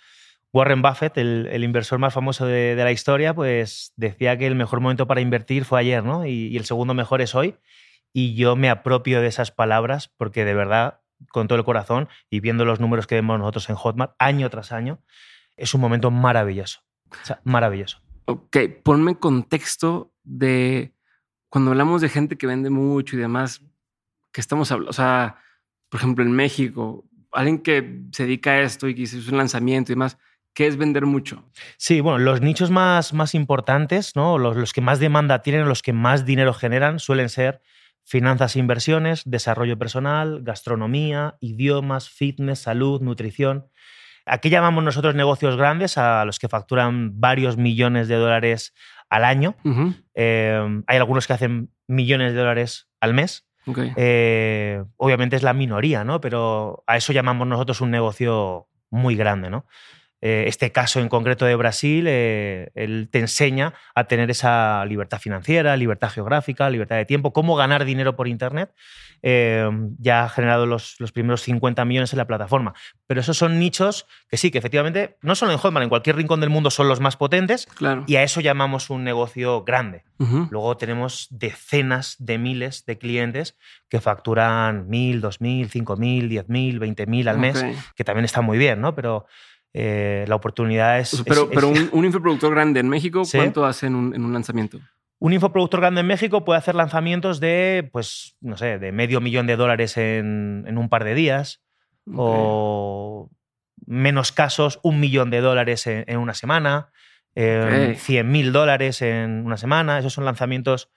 [0.52, 4.54] Warren Buffett, el, el inversor más famoso de, de la historia, pues decía que el
[4.54, 6.26] mejor momento para invertir fue ayer, ¿no?
[6.26, 7.56] Y, y el segundo mejor es hoy.
[8.16, 11.00] Y yo me apropio de esas palabras porque de verdad,
[11.30, 14.70] con todo el corazón y viendo los números que vemos nosotros en Hotmart año tras
[14.70, 15.00] año,
[15.56, 16.80] es un momento maravilloso.
[17.10, 18.00] O sea, maravilloso.
[18.26, 20.94] Ok, ponme en contexto de
[21.48, 23.62] cuando hablamos de gente que vende mucho y demás,
[24.32, 25.38] que estamos hablando, o sea,
[25.88, 29.90] por ejemplo, en México, alguien que se dedica a esto y que hizo un lanzamiento
[29.90, 30.18] y demás,
[30.52, 31.44] ¿qué es vender mucho?
[31.76, 34.38] Sí, bueno, los nichos más, más importantes, ¿no?
[34.38, 37.60] los, los que más demanda tienen, los que más dinero generan, suelen ser
[38.04, 43.68] finanzas e inversiones, desarrollo personal, gastronomía, idiomas, fitness, salud, nutrición.
[44.26, 48.74] Aquí llamamos nosotros negocios grandes a los que facturan varios millones de dólares
[49.10, 49.54] al año.
[50.14, 53.46] Eh, hay algunos que hacen millones de dólares al mes.
[53.96, 56.20] Eh, obviamente es la minoría, ¿no?
[56.20, 59.66] Pero a eso llamamos nosotros un negocio muy grande, ¿no?
[60.26, 65.18] Eh, este caso en concreto de Brasil, eh, él te enseña a tener esa libertad
[65.18, 68.72] financiera, libertad geográfica, libertad de tiempo, cómo ganar dinero por Internet.
[69.20, 72.72] Eh, ya ha generado los, los, primeros 50 millones en la plataforma.
[73.06, 76.40] Pero esos son nichos que sí, que efectivamente, no solo en Hotmart, en cualquier rincón
[76.40, 78.04] del mundo son los más potentes claro.
[78.06, 80.04] y a eso llamamos un negocio grande.
[80.18, 80.48] Uh -huh.
[80.50, 83.58] Luego tenemos decenas de miles de clientes
[83.90, 88.94] que facturan 1.000, 2.000, 5.000, 10.000, 20.000 al mes, que también está muy bien, ¿no?
[88.94, 89.26] Pero
[89.76, 91.22] eh, la oportunidad es...
[91.26, 93.36] Pero, es, pero es, un, un, infoproductor grande en México, ¿Sí?
[93.36, 94.78] ¿cuánto hace en un, en un, lanzamiento?
[95.18, 99.48] Un infoproductor grande en México puede hacer lanzamientos de, pues, no sé, de medio millón
[99.48, 101.60] de dólares en, en un par de días
[102.06, 102.16] okay.
[102.16, 103.30] o
[103.84, 106.90] menos casos, un millón de dólares en, en una semana,
[107.32, 107.96] okay.
[107.96, 109.98] 100 mil dólares en una semana.
[109.98, 110.88] Esos son lanzamientos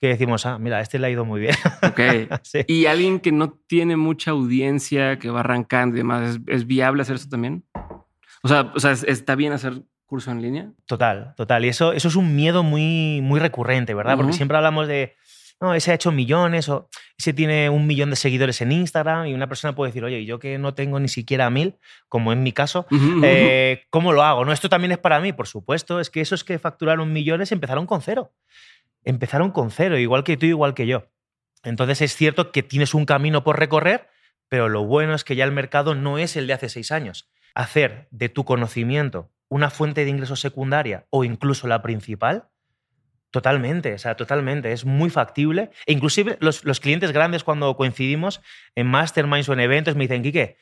[0.00, 1.54] que decimos, ah, mira, este le ha ido muy bien.
[1.82, 2.00] Ok.
[2.42, 2.64] sí.
[2.66, 7.02] Y alguien que no tiene mucha audiencia, que va arrancando y demás, ¿es, es viable
[7.02, 7.64] hacer eso también?
[8.42, 10.72] O sea, o sea, ¿está bien hacer curso en línea?
[10.86, 11.64] Total, total.
[11.64, 14.14] Y eso, eso es un miedo muy, muy recurrente, ¿verdad?
[14.14, 14.20] Uh -huh.
[14.22, 15.14] Porque siempre hablamos de,
[15.60, 19.34] no, ese ha hecho millones o ese tiene un millón de seguidores en Instagram y
[19.34, 21.76] una persona puede decir, oye, yo que no tengo ni siquiera mil,
[22.08, 23.20] como en mi caso, uh -huh.
[23.24, 24.44] eh, ¿cómo lo hago?
[24.44, 26.00] No, esto también es para mí, por supuesto.
[26.00, 28.32] Es que esos que facturaron millones empezaron con cero.
[29.04, 31.06] Empezaron con cero, igual que tú, igual que yo.
[31.62, 34.08] Entonces es cierto que tienes un camino por recorrer,
[34.48, 37.30] pero lo bueno es que ya el mercado no es el de hace seis años
[37.54, 42.48] hacer de tu conocimiento una fuente de ingresos secundaria o incluso la principal,
[43.30, 45.70] totalmente, o sea, totalmente, es muy factible.
[45.86, 48.40] E inclusive los, los clientes grandes cuando coincidimos
[48.74, 50.56] en masterminds o en eventos me dicen, Quique,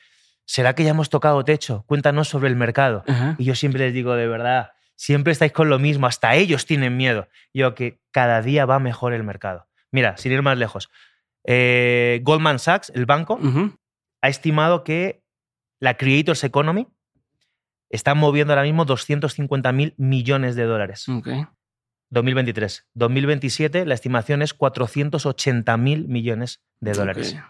[0.45, 1.83] ¿será que ya hemos tocado techo?
[1.87, 3.03] Cuéntanos sobre el mercado.
[3.37, 6.97] Y yo siempre les digo, de verdad, siempre estáis con lo mismo, hasta ellos tienen
[6.97, 7.27] miedo.
[7.53, 9.67] Yo que cada día va mejor el mercado.
[9.91, 10.89] Mira, sin ir más lejos,
[11.45, 13.77] eh, Goldman Sachs, el banco, uh -huh.
[14.21, 15.20] ha estimado que
[15.81, 16.87] la Creators Economy
[17.89, 21.09] está moviendo ahora mismo 250 mil millones de dólares.
[21.09, 21.45] Okay.
[22.11, 22.87] 2023.
[22.93, 27.29] 2027 la estimación es 480 mil millones de dólares.
[27.29, 27.41] Okay.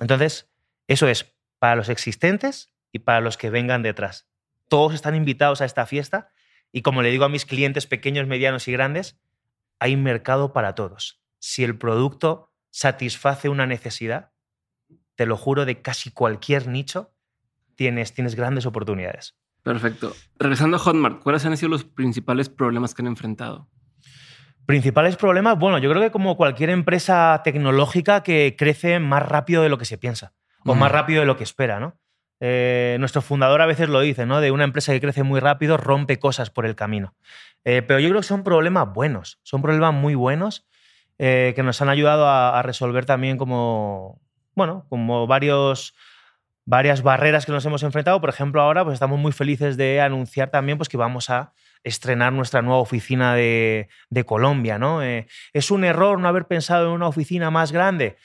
[0.00, 0.48] Entonces,
[0.86, 4.28] eso es para los existentes y para los que vengan detrás.
[4.68, 6.30] Todos están invitados a esta fiesta
[6.70, 9.18] y como le digo a mis clientes pequeños, medianos y grandes,
[9.80, 11.20] hay mercado para todos.
[11.40, 14.30] Si el producto satisface una necesidad,
[15.16, 17.15] te lo juro, de casi cualquier nicho,
[17.76, 19.36] tienes, tienes grandes oportunidades.
[19.62, 20.14] Perfecto.
[20.38, 23.68] Regresando a Hotmart, ¿cuáles han sido los principales problemas que han enfrentado?
[24.64, 29.68] Principales problemas, bueno, yo creo que como cualquier empresa tecnológica que crece más rápido de
[29.68, 30.34] lo que se piensa
[30.64, 30.70] mm.
[30.70, 31.98] o más rápido de lo que espera, ¿no?
[32.40, 34.40] Eh, nuestro fundador a veces lo dice, ¿no?
[34.40, 37.14] De una empresa que crece muy rápido rompe cosas por el camino.
[37.64, 40.66] Eh, pero yo creo que son problemas buenos, son problemas muy buenos
[41.18, 44.20] eh, que nos han ayudado a, a, resolver también como,
[44.54, 45.94] bueno, como varios
[46.66, 48.20] varias barreras que nos hemos enfrentado.
[48.20, 51.52] Por ejemplo, ahora pues estamos muy felices de anunciar también pues, que vamos a
[51.84, 54.78] estrenar nuestra nueva oficina de, de Colombia.
[54.78, 55.02] ¿no?
[55.02, 58.16] Eh, ¿Es un error no haber pensado en una oficina más grande?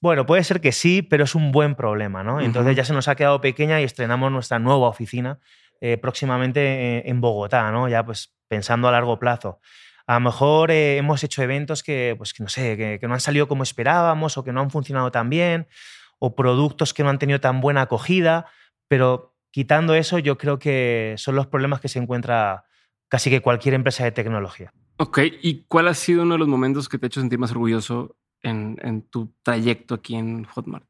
[0.00, 2.24] Bueno, puede ser que sí, pero es un buen problema.
[2.24, 2.40] ¿no?
[2.40, 2.76] Entonces uh -huh.
[2.76, 5.38] ya se nos ha quedado pequeña y estrenamos nuestra nueva oficina
[5.80, 7.88] eh, próximamente en, en Bogotá, ¿no?
[7.88, 9.60] ya pues pensando a largo plazo.
[10.06, 13.14] A lo mejor eh, hemos hecho eventos que, pues, que no sé, que, que no
[13.14, 15.68] han salido como esperábamos o que no han funcionado tan bien
[16.24, 18.46] o productos que no han tenido tan buena acogida,
[18.88, 22.64] pero quitando eso yo creo que son los problemas que se encuentra
[23.10, 24.72] casi que cualquier empresa de tecnología.
[24.96, 27.50] Ok, ¿y cuál ha sido uno de los momentos que te ha hecho sentir más
[27.50, 30.86] orgulloso en, en tu trayecto aquí en Hotmart?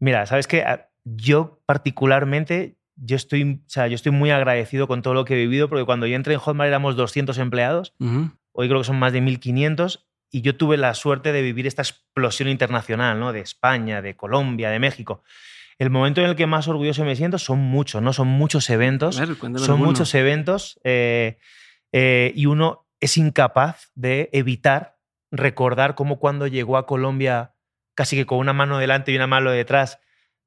[0.00, 0.64] Mira, sabes que
[1.04, 5.38] yo particularmente, yo estoy, o sea, yo estoy muy agradecido con todo lo que he
[5.38, 8.36] vivido, porque cuando yo entré en Hotmart éramos 200 empleados, uh -huh.
[8.50, 11.82] hoy creo que son más de 1500 y yo tuve la suerte de vivir esta
[11.82, 13.32] explosión internacional, ¿no?
[13.32, 15.22] De España, de Colombia, de México.
[15.78, 18.12] El momento en el que más orgulloso me siento son muchos, ¿no?
[18.12, 19.16] Son muchos eventos.
[19.16, 19.76] Ver, son alguno.
[19.76, 21.38] muchos eventos eh,
[21.92, 24.96] eh, y uno es incapaz de evitar
[25.30, 27.54] recordar cómo cuando llegó a Colombia
[27.94, 30.00] casi que con una mano delante y una mano detrás,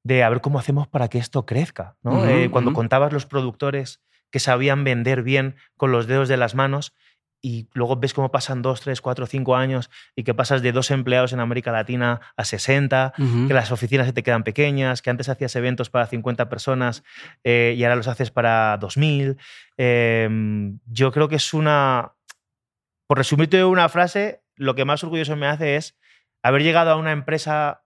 [0.03, 2.11] de a ver cómo hacemos para que esto crezca, ¿no?
[2.11, 2.75] Uh -huh, eh, cuando uh -huh.
[2.75, 6.93] contabas los productores que sabían vender bien con los dedos de las manos
[7.41, 10.91] y luego ves cómo pasan dos, tres, cuatro, cinco años y que pasas de dos
[10.91, 13.47] empleados en América Latina a 60, uh -huh.
[13.47, 17.03] que las oficinas se te quedan pequeñas, que antes hacías eventos para 50 personas
[17.43, 19.37] eh, y ahora los haces para 2000.
[19.77, 20.29] Eh,
[20.85, 22.13] yo creo que es una...
[23.07, 25.97] Por resumirte una frase, lo que más orgulloso me hace es
[26.43, 27.83] haber llegado a una empresa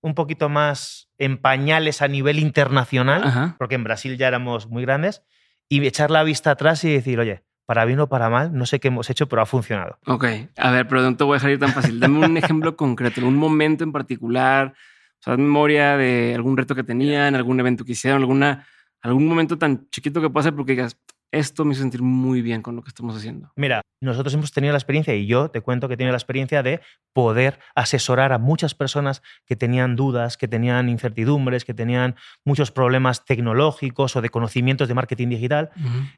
[0.00, 3.56] un poquito más en pañales a nivel internacional, uh -huh.
[3.58, 5.22] porque en Brasil ya éramos muy grandes,
[5.68, 8.80] y echar la vista atrás y decir, oye, para bien o para mal, no sé
[8.80, 9.98] qué hemos hecho, pero ha funcionado.
[10.06, 10.24] Ok,
[10.56, 12.00] a ver, pero no te voy a dejar ir tan fácil.
[12.00, 14.74] Dame un ejemplo concreto, un momento en particular,
[15.20, 18.66] o sea, memoria de algún reto que tenían, algún evento que hicieron, alguna,
[19.00, 20.96] algún momento tan chiquito que pase porque digas,
[21.32, 23.50] esto me hizo sentir muy bien con lo que estamos haciendo.
[23.56, 26.62] Mira, nosotros hemos tenido la experiencia, y yo te cuento que he tenido la experiencia
[26.62, 26.80] de
[27.14, 33.24] poder asesorar a muchas personas que tenían dudas, que tenían incertidumbres, que tenían muchos problemas
[33.24, 35.70] tecnológicos o de conocimientos de marketing digital.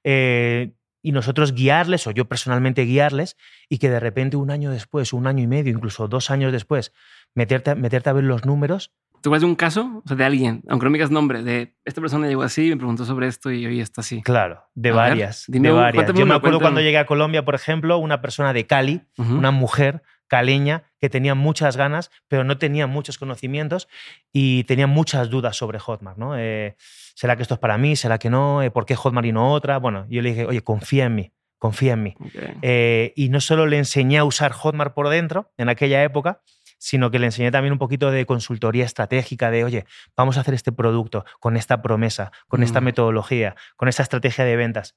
[0.02, 0.72] Eh,
[1.04, 3.36] y nosotros guiarles, o yo personalmente guiarles,
[3.68, 6.92] y que de repente un año después, un año y medio, incluso dos años después,
[7.34, 8.90] meterte, meterte a ver los números
[9.24, 10.02] ¿Tú vas de un caso?
[10.04, 12.76] O sea, de alguien, aunque no me digas nombre, de esta persona llegó así, me
[12.76, 14.20] preguntó sobre esto y hoy está así.
[14.20, 15.46] Claro, de varias.
[15.48, 16.12] de varias.
[16.12, 20.02] Yo me acuerdo cuando llegué a Colombia, por ejemplo, una persona de Cali, una mujer
[20.26, 23.88] caleña que tenía muchas ganas, pero no tenía muchos conocimientos
[24.32, 26.18] y tenía muchas dudas sobre Hotmart.
[26.18, 26.38] ¿no?
[26.38, 26.76] Eh,
[27.14, 27.96] ¿Será que esto es para mí?
[27.96, 28.62] ¿Será que no?
[28.62, 29.78] Eh, ¿Por qué Hotmart y no otra?
[29.78, 31.32] Bueno, yo le dije, oye, confía en mí
[31.64, 32.14] confía en mí.
[32.60, 36.42] Eh, y no solo le enseñé a usar Hotmart por dentro en aquella época,
[36.76, 40.52] sino que le enseñé también un poquito de consultoría estratégica, de, oye, vamos a hacer
[40.52, 42.84] este producto con esta promesa, con esta mm.
[42.84, 44.94] metodología, con esta estrategia de ventas.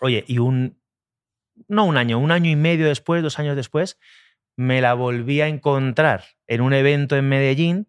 [0.00, 0.80] Oye, y un,
[1.68, 3.98] no un año, un año y medio después, dos años después,
[4.56, 7.88] me la volví a encontrar en un evento en Medellín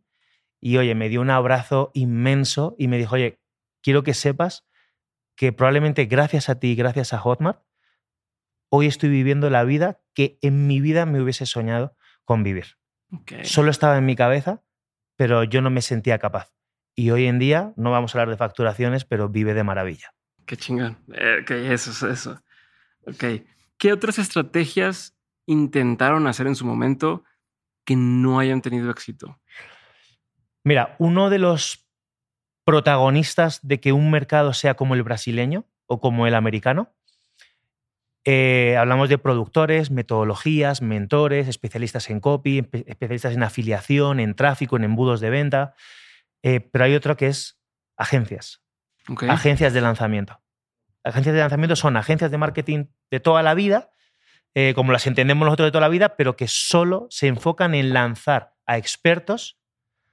[0.60, 3.40] y, oye, me dio un abrazo inmenso y me dijo, oye,
[3.82, 4.66] quiero que sepas
[5.36, 7.62] que probablemente gracias a ti gracias a Hotmart,
[8.70, 12.78] hoy estoy viviendo la vida que en mi vida me hubiese soñado con vivir.
[13.44, 14.64] Solo estaba en mi cabeza,
[15.16, 16.52] pero yo no me sentía capaz.
[16.94, 20.14] Y hoy en día, no vamos a hablar de facturaciones, pero vive de maravilla.
[20.46, 20.98] Qué chingón.
[21.14, 22.42] Eh, eso es eso.
[23.06, 23.46] Ok.
[23.78, 25.17] ¿Qué otras estrategias
[25.48, 27.24] intentaron hacer en su momento
[27.84, 29.40] que no hayan tenido éxito?
[30.64, 31.88] Mira, uno de los
[32.64, 36.94] protagonistas de que un mercado sea como el brasileño o como el americano
[38.30, 44.84] eh, hablamos de productores, metodologías, mentores, especialistas en copy, especialistas en afiliación, en tráfico, en
[44.84, 45.76] embudos de venta.
[46.44, 47.58] Eh, pero hay otro que es
[47.96, 48.62] agencias.
[49.30, 50.42] Agencias de lanzamiento.
[51.06, 53.92] Agencias de lanzamiento son agencias de marketing de toda la vida,
[54.56, 57.94] eh, como las entendemos nosotros de toda la vida, pero que solo se enfocan en
[57.94, 59.58] lanzar a expertos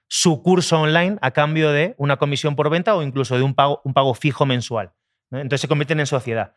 [0.09, 3.81] su curso online a cambio de una comisión por venta o incluso de un pago,
[3.85, 4.93] un pago fijo mensual.
[5.31, 6.55] Entonces se convierten en sociedad.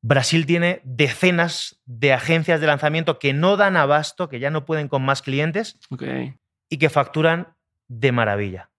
[0.00, 4.88] Brasil tiene decenas de agencias de lanzamiento que no dan abasto, que ya no pueden
[4.88, 5.78] con más clientes
[6.68, 7.56] y que facturan
[7.88, 8.70] de maravilla.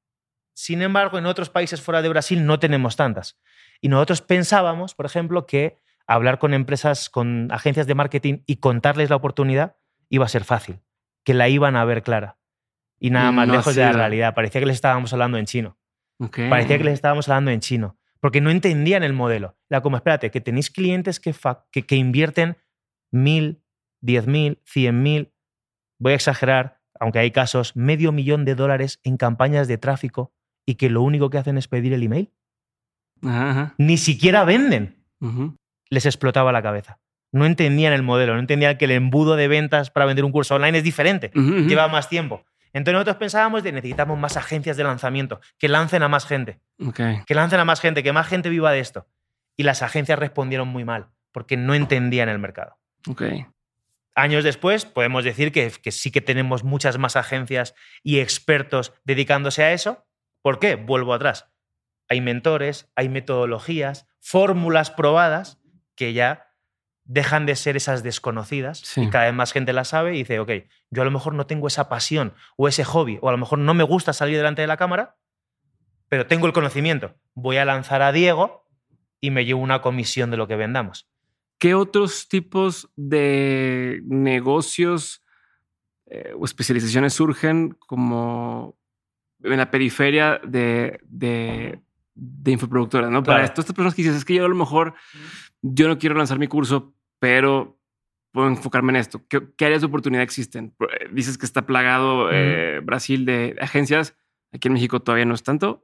[0.54, 3.38] Sin embargo, en otros países fuera de Brasil no tenemos tantas.
[3.82, 5.78] Y nosotros pensábamos, por ejemplo, que
[6.16, 9.78] hablar con empresas, con agencias de marketing y contarles la oportunidad
[10.10, 10.80] iba a ser fácil,
[11.24, 12.38] que la iban a ver clara.
[13.00, 14.34] Y nada más lejos de la realidad.
[14.36, 15.78] Parecía que les estábamos hablando en chino.
[16.50, 19.58] Parecía que les estábamos hablando en chino porque no entendían el modelo.
[19.70, 21.34] La como, espérate, que tenéis clientes que,
[21.72, 22.58] que, que invierten
[23.12, 23.64] mil,
[24.02, 25.34] diez mil, cien mil,
[26.00, 30.34] voy a exagerar, aunque hay casos, medio millón de dólares en campañas de tráfico
[30.66, 32.34] y que lo único que hacen es pedir el email.
[33.78, 35.06] Ni siquiera venden.
[35.90, 37.00] Les explotaba la cabeza.
[37.32, 40.56] No entendían el modelo, no entendían que el embudo de ventas para vender un curso
[40.56, 42.44] online es diferente, lleva más tiempo.
[42.74, 46.60] Entonces nosotros pensábamos de necesitamos más agencias de lanzamiento, que lancen a más gente.
[47.26, 49.08] Que lancen a más gente, que más gente viva de esto.
[49.56, 52.78] Y las agencias respondieron muy mal, porque no entendían el mercado.
[54.16, 57.74] Años después podemos decir que, que sí que tenemos muchas más agencias
[58.04, 60.06] y expertos dedicándose a eso.
[60.42, 60.76] ¿Por qué?
[60.76, 61.48] Vuelvo atrás.
[62.08, 65.60] Hay mentores, hay metodologías, fórmulas probadas
[66.00, 66.48] que ya
[67.04, 70.52] dejan de ser esas desconocidas y cada vez más gente las sabe y dice, ok,
[70.92, 73.60] yo a lo mejor no tengo esa pasión o ese hobby o a lo mejor
[73.60, 75.18] no me gusta salir delante de la cámara,
[76.08, 77.16] pero tengo el conocimiento.
[77.34, 78.66] Voy a lanzar a Diego
[79.20, 81.10] y me llevo una comisión de lo que vendamos.
[81.58, 85.22] ¿Qué otros tipos de negocios
[86.06, 88.78] eh, o especializaciones surgen como
[89.44, 91.82] en la periferia de, de,
[92.46, 93.12] infoproductoras?
[93.12, 93.22] ¿no?
[93.22, 94.94] Para todas estas personas que dices, es que yo a lo mejor
[95.62, 97.78] yo no quiero lanzar mi curso pero
[98.32, 99.22] puedo enfocarme en esto.
[99.28, 100.74] ¿Qué, áreas de oportunidad existen?
[100.80, 104.16] Eh, dices que está plagado eh, Brasil de agencias.
[104.54, 105.84] Aquí en México todavía no es tanto.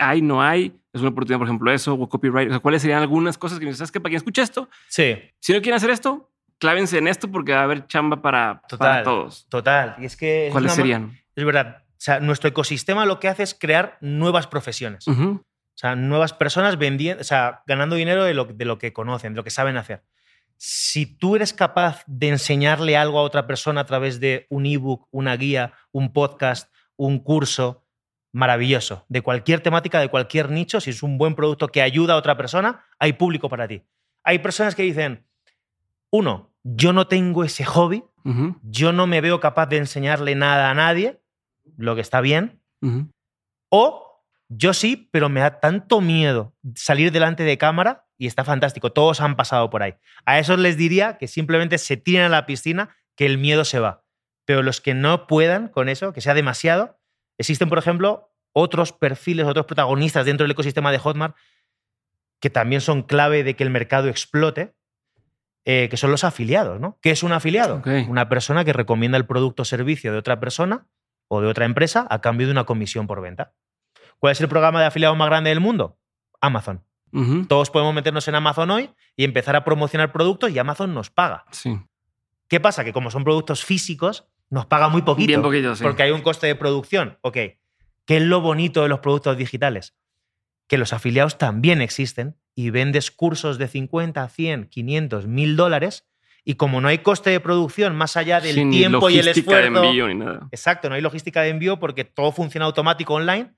[0.00, 0.80] Hay, no hay.
[0.92, 2.60] Es una oportunidad, por ejemplo, eso o copyright.
[2.60, 4.68] ¿cuáles serían algunas cosas que me ¿sabes que para quien escucha esto?
[4.88, 5.16] Sí.
[5.38, 9.04] Si no quieren hacer esto, clávense en esto porque va a haber chamba para, total,
[9.04, 9.46] todos.
[9.48, 9.96] Total.
[9.98, 10.48] Y es que.
[10.50, 11.18] ¿Cuáles serían?
[11.36, 11.84] Es verdad.
[11.88, 15.06] O sea, nuestro ecosistema lo que hace es crear nuevas profesiones.
[15.06, 15.44] O
[15.80, 19.36] sea, nuevas personas vendiendo, o sea, ganando dinero de lo, de lo que conocen, de
[19.38, 20.04] lo que saben hacer
[20.62, 25.08] si tú eres capaz de enseñarle algo a otra persona a través de un ebook,
[25.10, 27.86] una guía, un podcast, un curso,
[28.30, 29.06] maravilloso.
[29.08, 32.36] De cualquier temática, de cualquier nicho, si es un buen producto que ayuda a otra
[32.36, 33.82] persona, hay público para ti.
[34.22, 35.24] Hay personas que dicen,
[36.10, 38.04] uno, yo no tengo ese hobby,
[38.62, 41.22] yo no me veo capaz de enseñarle nada a nadie,
[41.78, 42.60] lo que está bien,
[43.70, 44.09] o
[44.52, 48.92] Yo sí, pero me da tanto miedo salir delante de cámara y está fantástico.
[48.92, 49.94] Todos han pasado por ahí.
[50.26, 53.78] A esos les diría que simplemente se tiren a la piscina, que el miedo se
[53.78, 54.04] va.
[54.44, 57.00] Pero los que no puedan con eso, que sea demasiado,
[57.38, 61.36] existen, por ejemplo, otros perfiles, otros protagonistas dentro del ecosistema de Hotmart
[62.40, 64.74] que también son clave de que el mercado explote,
[65.64, 66.80] eh, que son los afiliados.
[66.80, 66.98] ¿no?
[67.02, 67.82] ¿Qué es un afiliado?
[68.08, 70.88] Una persona que recomienda el producto o servicio de otra persona
[71.28, 73.52] o de otra empresa a cambio de una comisión por venta.
[74.20, 75.98] ¿Cuál es el programa de afiliados más grande del mundo?
[76.40, 76.84] Amazon.
[77.48, 81.44] Todos podemos meternos en Amazon hoy y empezar a promocionar productos y Amazon nos paga.
[81.50, 81.76] Sí.
[82.46, 82.84] ¿Qué pasa?
[82.84, 85.26] Que como son productos físicos, nos paga muy poquito.
[85.26, 85.82] Bien poquito, sí.
[85.82, 87.18] Porque hay un coste de producción.
[87.22, 87.36] Ok.
[88.04, 89.96] ¿Qué es lo bonito de los productos digitales?
[90.68, 96.06] Que los afiliados también existen y vendes cursos de 50, 100, 500, 1000 dólares
[96.44, 99.80] y como no hay coste de producción más allá del tiempo y el esfuerzo.
[99.80, 100.46] De envío ni nada.
[100.52, 103.54] Exacto, no hay logística de envío porque todo funciona automático online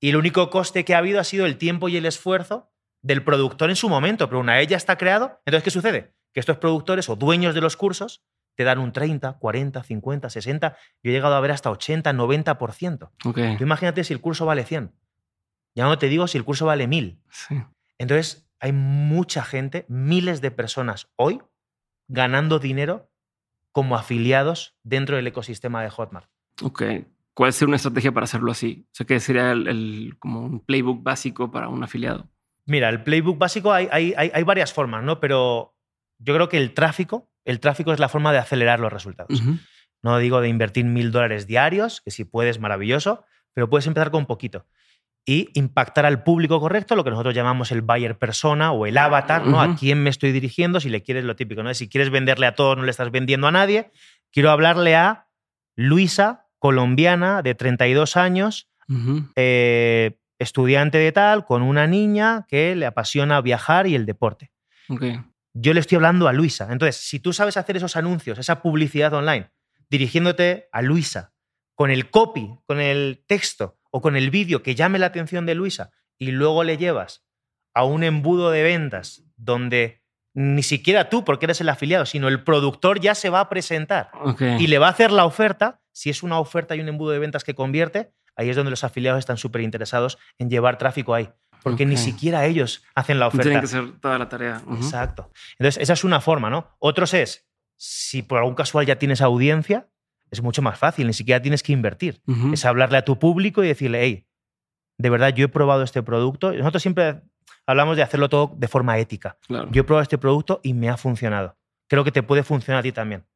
[0.00, 2.70] y el único coste que ha habido ha sido el tiempo y el esfuerzo
[3.02, 6.14] del productor en su momento, pero una vez ya está creado, entonces ¿qué sucede?
[6.32, 10.76] Que estos productores o dueños de los cursos te dan un 30, 40, 50, 60,
[11.02, 13.10] yo he llegado a ver hasta 80, 90%.
[13.24, 13.56] Okay.
[13.56, 14.92] Tú imagínate si el curso vale 100.
[15.74, 17.22] Ya no te digo si el curso vale 1000.
[17.30, 17.62] Sí.
[17.98, 21.40] Entonces, hay mucha gente, miles de personas hoy
[22.08, 23.10] ganando dinero
[23.72, 26.28] como afiliados dentro del ecosistema de Hotmart.
[26.62, 26.82] Ok.
[27.40, 28.84] ¿Cuál sería una estrategia para hacerlo así?
[28.88, 32.28] O sea, ¿qué sería el, como un playbook básico para un afiliado?
[32.66, 35.20] Mira, el playbook básico hay, hay, hay, varias formas, ¿no?
[35.20, 35.74] Pero
[36.18, 39.42] yo creo que el tráfico, el tráfico es la forma de acelerar los resultados.
[40.02, 43.24] No digo de invertir mil dólares diarios, que si puedes, maravilloso,
[43.54, 44.66] pero puedes empezar con poquito.
[45.24, 49.46] Y impactar al público correcto, lo que nosotros llamamos el buyer persona o el avatar,
[49.46, 49.62] ¿no?
[49.62, 51.72] A quién me estoy dirigiendo, si le quieres lo típico, ¿no?
[51.72, 53.90] Si quieres venderle a todos, no le estás vendiendo a nadie.
[54.30, 55.28] Quiero hablarle a
[55.74, 58.68] Luisa, colombiana de 32 años,
[59.34, 64.52] eh, estudiante de tal, con una niña que le apasiona viajar y el deporte.
[65.52, 66.68] Yo le estoy hablando a Luisa.
[66.70, 69.50] Entonces, si tú sabes hacer esos anuncios, esa publicidad online,
[69.88, 71.32] dirigiéndote a Luisa,
[71.74, 75.54] con el copy, con el texto o con el vídeo que llame la atención de
[75.54, 77.24] Luisa, y luego le llevas
[77.74, 80.02] a un embudo de ventas donde
[80.34, 84.10] ni siquiera tú, porque eres el afiliado, sino el productor ya se va a presentar
[84.58, 87.18] y le va a hacer la oferta, si es una oferta y un embudo de
[87.18, 91.28] ventas que convierte, ahí es donde los afiliados están súper interesados en llevar tráfico ahí.
[91.62, 93.42] Porque ni siquiera ellos hacen la oferta.
[93.42, 94.62] Tienen que hacer toda la tarea.
[94.76, 95.30] Exacto.
[95.58, 96.74] Entonces, esa es una forma, ¿no?
[96.78, 99.90] Otros es, si por algún casual ya tienes audiencia,
[100.30, 102.22] es mucho más fácil, ni siquiera tienes que invertir.
[102.50, 104.26] Es hablarle a tu público y decirle, hey,
[104.96, 106.50] de verdad, yo he probado este producto.
[106.50, 107.20] Nosotros siempre
[107.66, 109.36] hablamos de hacerlo todo de forma ética.
[109.50, 111.58] Yo he probado este producto y me ha funcionado.
[111.88, 113.26] Creo que te puede funcionar a ti también.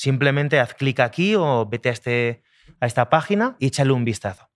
[0.00, 2.42] Simplemente haz clic aquí o vete a, este,
[2.80, 4.48] a esta página y échale un vistazo.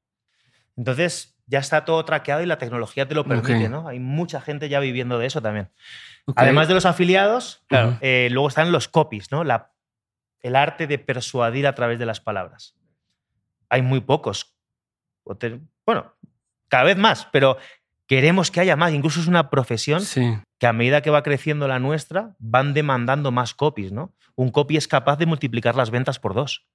[0.75, 3.87] Entonces, ya está todo traqueado y la tecnología te lo permite, ¿no?
[3.87, 5.69] Hay mucha gente ya viviendo de eso también.
[6.35, 7.63] Además de los afiliados,
[8.01, 9.45] eh, luego están los copies, ¿no?
[9.45, 9.75] La,
[10.41, 12.75] el arte de persuadir a través de las palabras.
[13.69, 14.57] Hay muy pocos.
[15.85, 16.15] Bueno,
[16.69, 17.59] cada vez más, pero
[18.07, 18.93] queremos que haya más.
[18.93, 20.03] Incluso es una profesión
[20.59, 24.15] que a medida que va creciendo la nuestra, van demandando más copies, ¿no?
[24.37, 26.67] un copy es capaz de multiplicar las ventas por dos.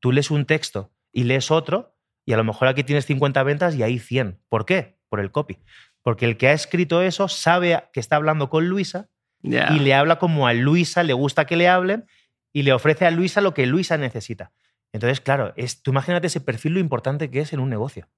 [0.00, 3.74] Tú lees un texto y lees otro, y a lo mejor aquí tienes 50 ventas
[3.74, 4.40] y ahí 100.
[4.48, 4.98] ¿Por qué?
[5.08, 5.58] Por el copy.
[6.02, 9.08] Porque el que ha escrito eso sabe que está hablando con Luisa
[9.42, 12.06] y le habla como a Luisa le gusta que le hablen
[12.52, 14.52] y le ofrece a Luisa lo que Luisa necesita.
[14.92, 18.08] Entonces, claro, es, tú imagínate ese perfil lo importante que es en un negocio.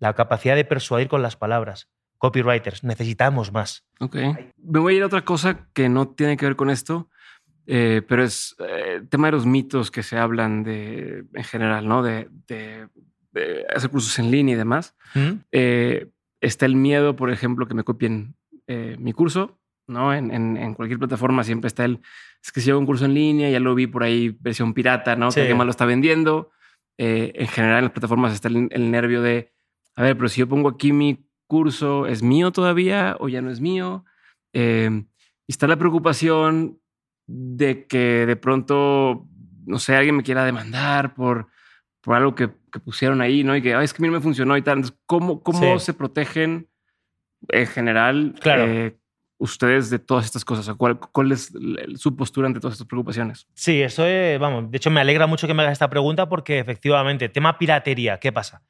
[0.00, 1.88] La capacidad de persuadir con las palabras.
[2.18, 3.86] Copywriters, necesitamos más.
[4.00, 4.16] Ok.
[4.58, 7.08] Me voy a ir a otra cosa que no tiene que ver con esto,
[7.66, 11.86] eh, pero es el eh, tema de los mitos que se hablan de, en general,
[11.86, 12.02] ¿no?
[12.02, 12.28] De,
[13.74, 14.96] hacer cursos en línea y demás.
[15.52, 16.08] Eh,
[16.40, 18.34] está el miedo, por ejemplo, que me copien
[18.98, 20.12] mi curso, ¿no?
[20.12, 22.00] En, cualquier plataforma siempre está el,
[22.42, 25.14] es que si hago un curso en línea, ya lo vi por ahí, versión pirata,
[25.14, 25.30] ¿no?
[25.30, 26.50] Que alguien más lo está vendiendo.
[26.98, 29.52] en general en las plataformas está el, nervio de,
[29.96, 33.50] a ver, pero si yo pongo aquí mi curso, ¿es mío todavía o ya no
[33.50, 34.04] es mío?
[34.52, 36.80] y está la preocupación
[37.30, 39.28] de que de pronto,
[39.64, 41.46] no sé, alguien me quiera demandar por,
[42.00, 42.48] por algo que,
[42.84, 43.56] pusieron ahí, ¿no?
[43.56, 44.78] Y que es que a mí no me funcionó y tal.
[44.78, 46.68] Entonces, ¿cómo, cómo se protegen
[47.48, 48.96] en general eh,
[49.38, 50.72] ustedes de todas estas cosas?
[50.76, 51.52] ¿Cuál, ¿Cuál, es
[51.96, 53.48] su postura ante todas estas preocupaciones?
[53.54, 56.60] Sí, eso es, vamos, de hecho me alegra mucho que me hagas esta pregunta porque
[56.60, 58.62] efectivamente, tema piratería, ¿qué pasa?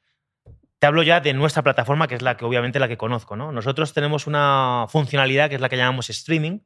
[0.81, 3.35] Te hablo ya de nuestra plataforma, que es la que obviamente la que conozco.
[3.35, 3.51] ¿no?
[3.51, 6.61] Nosotros tenemos una funcionalidad que es la que llamamos streaming,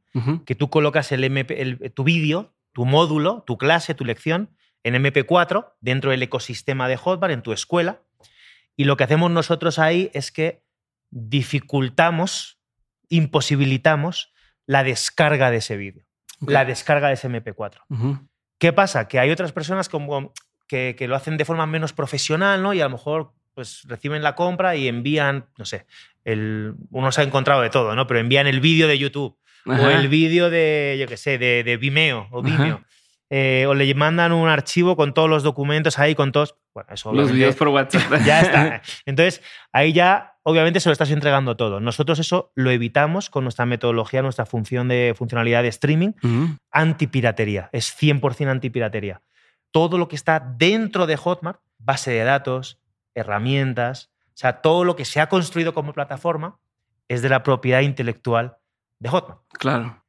[0.46, 5.74] que tú colocas el MP, tu vídeo, tu módulo, tu clase, tu lección en MP4
[5.82, 8.04] dentro del ecosistema de Hotbar, en tu escuela,
[8.78, 10.64] Y lo que hacemos nosotros ahí es que
[11.10, 12.62] dificultamos,
[13.10, 14.34] imposibilitamos
[14.66, 16.06] la descarga de ese vídeo,
[16.40, 17.82] la descarga de ese MP4.
[17.90, 18.20] Ujú.
[18.60, 19.10] ¿Qué pasa?
[19.10, 20.32] Que hay otras personas como
[20.70, 22.74] que, que lo hacen de forma menos profesional, ¿no?
[22.74, 25.88] Y a lo mejor pues reciben la compra y envían, no sé,
[26.26, 28.06] el, uno se ha encontrado de todo, ¿no?
[28.06, 31.78] Pero envían el vídeo de YouTube o el vídeo de, yo qué sé, de, de
[31.78, 32.44] Vimeo o.
[32.44, 32.84] Vimeo.
[33.32, 36.56] Eh, o le mandan un archivo con todos los documentos ahí, con todos...
[36.76, 38.22] Bueno, eso Los videos por WhatsApp.
[38.26, 38.82] ya está.
[39.08, 39.42] Entonces,
[39.72, 41.80] ahí ya, obviamente, se lo estás entregando todo.
[41.80, 46.12] Nosotros eso lo evitamos con nuestra metodología, nuestra función de funcionalidad de streaming,
[46.72, 47.70] antipiratería.
[47.72, 49.24] Es 100% antipiratería.
[49.72, 52.80] Todo lo que está dentro de Hotmart, base de datos,
[53.16, 56.60] herramientas, o sea, todo lo que se ha construido como plataforma
[57.08, 58.58] es de la propiedad intelectual
[59.00, 59.42] de Hotmart.
[59.54, 60.02] Claro.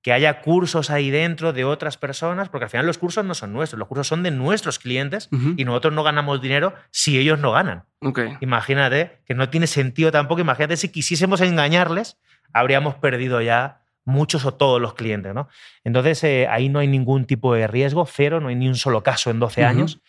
[0.00, 3.52] Que haya cursos ahí dentro de otras personas, porque al final los cursos no son
[3.52, 5.54] nuestros, los cursos son de nuestros clientes Ujú.
[5.56, 7.84] y nosotros no ganamos dinero si ellos no ganan.
[8.00, 8.20] Ok.
[8.40, 10.40] Imagínate, que no tiene sentido tampoco.
[10.40, 12.16] Imagínate si quisiésemos engañarles,
[12.52, 15.48] habríamos perdido ya muchos o todos los clientes, ¿no?
[15.84, 19.02] Entonces, eh, ahí no hay ningún tipo de riesgo, cero, no hay ni un solo
[19.02, 19.68] caso en 12 Ujú.
[19.70, 20.00] años.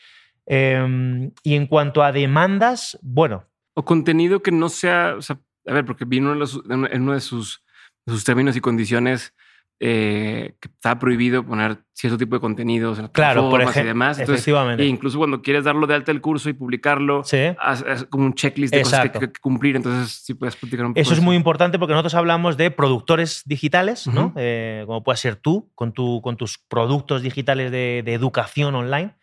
[0.51, 3.45] Eh, y en cuanto a demandas, bueno,
[3.75, 7.13] O contenido que no sea, o sea, a ver, porque vino en, los- en uno
[7.13, 7.63] de sus,
[8.05, 9.33] de sus términos y condiciones
[9.81, 14.19] eh, que está prohibido poner cierto tipo de contenidos en las claro, por y demás.
[14.19, 14.83] Entonces, efectivamente.
[14.83, 17.37] e incluso cuando quieres darlo de alta el curso y publicarlo, Sí.
[17.57, 19.19] haz, haz como un checklist de cosas que, Exacto.
[19.31, 19.77] que- cumplir.
[19.77, 20.99] Entonces, sí puedes platicar un poco.
[21.01, 24.25] Eso es muy importante porque nosotros hablamos de productores digitales, ¿no?
[24.27, 24.33] Ujú.
[24.35, 29.13] Eh, como puedes ser tú, con, tu, con tus productos digitales de, de educación online.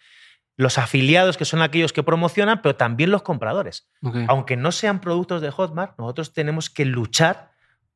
[0.57, 3.88] Los afiliados, que son aquellos que promocionan, pero también los compradores.
[4.28, 7.50] Aunque no sean productos de Hotmart, nosotros tenemos que luchar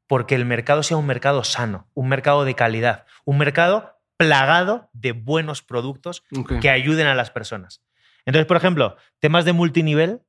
[0.07, 5.13] porque el mercado sea un mercado sano, un mercado de calidad, un mercado plagado de
[5.13, 6.25] buenos productos
[6.61, 7.83] que ayuden a las personas.
[8.27, 10.21] Entonces, por ejemplo, temas de multinivel,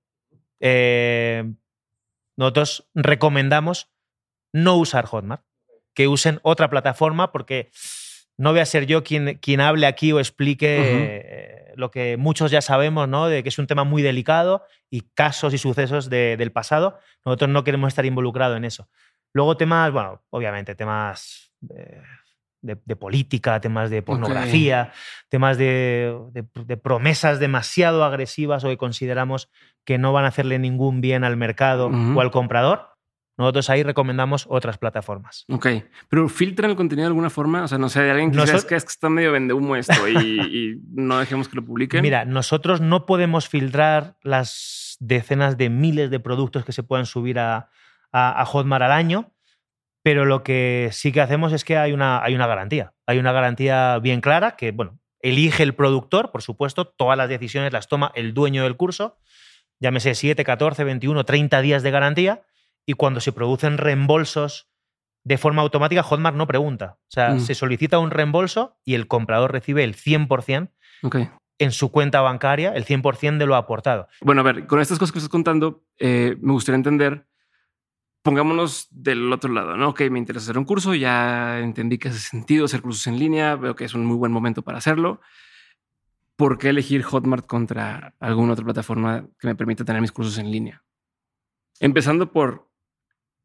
[0.59, 1.51] eh,
[2.37, 3.91] nosotros recomendamos
[4.53, 5.43] no usar Hotmart,
[5.93, 7.71] que usen otra plataforma porque
[8.41, 10.77] no voy a ser yo quien, quien hable aquí o explique
[11.69, 13.27] eh, lo que muchos ya sabemos, ¿no?
[13.27, 16.97] De que es un tema muy delicado y casos y sucesos de- del pasado.
[17.25, 18.89] Nosotros no queremos estar involucrados en eso.
[19.33, 22.01] Luego temas, bueno, obviamente temas de,
[22.61, 24.91] de- de política, temas de pornografía,
[25.29, 26.13] temas de,
[26.83, 29.49] promesas demasiado agresivas o que consideramos
[29.85, 32.90] que no van a hacerle ningún bien al mercado o al comprador.
[33.41, 35.45] Nosotros ahí recomendamos otras plataformas.
[35.49, 35.67] Ok,
[36.09, 37.63] pero filtran el contenido de alguna forma.
[37.63, 40.07] O sea, no sé, de alguien que que es que está medio vende humo esto
[40.07, 42.01] y, y no dejemos que lo publiquen.
[42.01, 47.39] Mira, nosotros no podemos filtrar las decenas de miles de productos que se puedan subir
[47.39, 47.69] a,
[48.11, 49.33] a- a Hotmart al año,
[50.03, 52.93] pero lo que sí que hacemos es que hay una, hay una garantía.
[53.05, 57.73] Hay una garantía bien clara que, bueno, elige el productor, por supuesto, todas las decisiones
[57.73, 59.17] las toma el dueño del curso,
[59.79, 62.41] llámese 7, 14, 21, 30 días de garantía,
[62.85, 64.67] y cuando se producen reembolsos
[65.23, 66.97] de forma automática, Hotmart no pregunta.
[67.03, 67.39] O sea, Mm.
[67.41, 70.71] se solicita un reembolso y el comprador recibe el 100%
[71.03, 71.17] Ok.
[71.59, 74.07] en su cuenta bancaria el 100% de lo aportado.
[74.21, 77.27] Bueno, a ver, con estas cosas que estás contando, eh, me gustaría entender,
[78.23, 79.89] pongámonos del otro lado, ¿no?
[79.89, 83.55] Ok, me interesa hacer un curso, ya entendí que hace sentido hacer cursos en línea,
[83.55, 85.21] veo que es un muy buen momento para hacerlo.
[86.35, 90.49] ¿Por qué elegir Hotmart contra alguna otra plataforma que me permita tener mis cursos en
[90.49, 90.83] línea?
[91.79, 92.70] Empezando por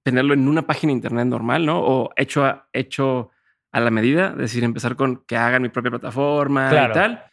[0.07, 1.81] tenerlo en una página de internet normal, ¿no?
[1.81, 3.33] O hecho a, hecho
[3.73, 6.93] a la medida, es decir, empezar con que hagan mi propia plataforma Claro.
[6.93, 7.25] y tal.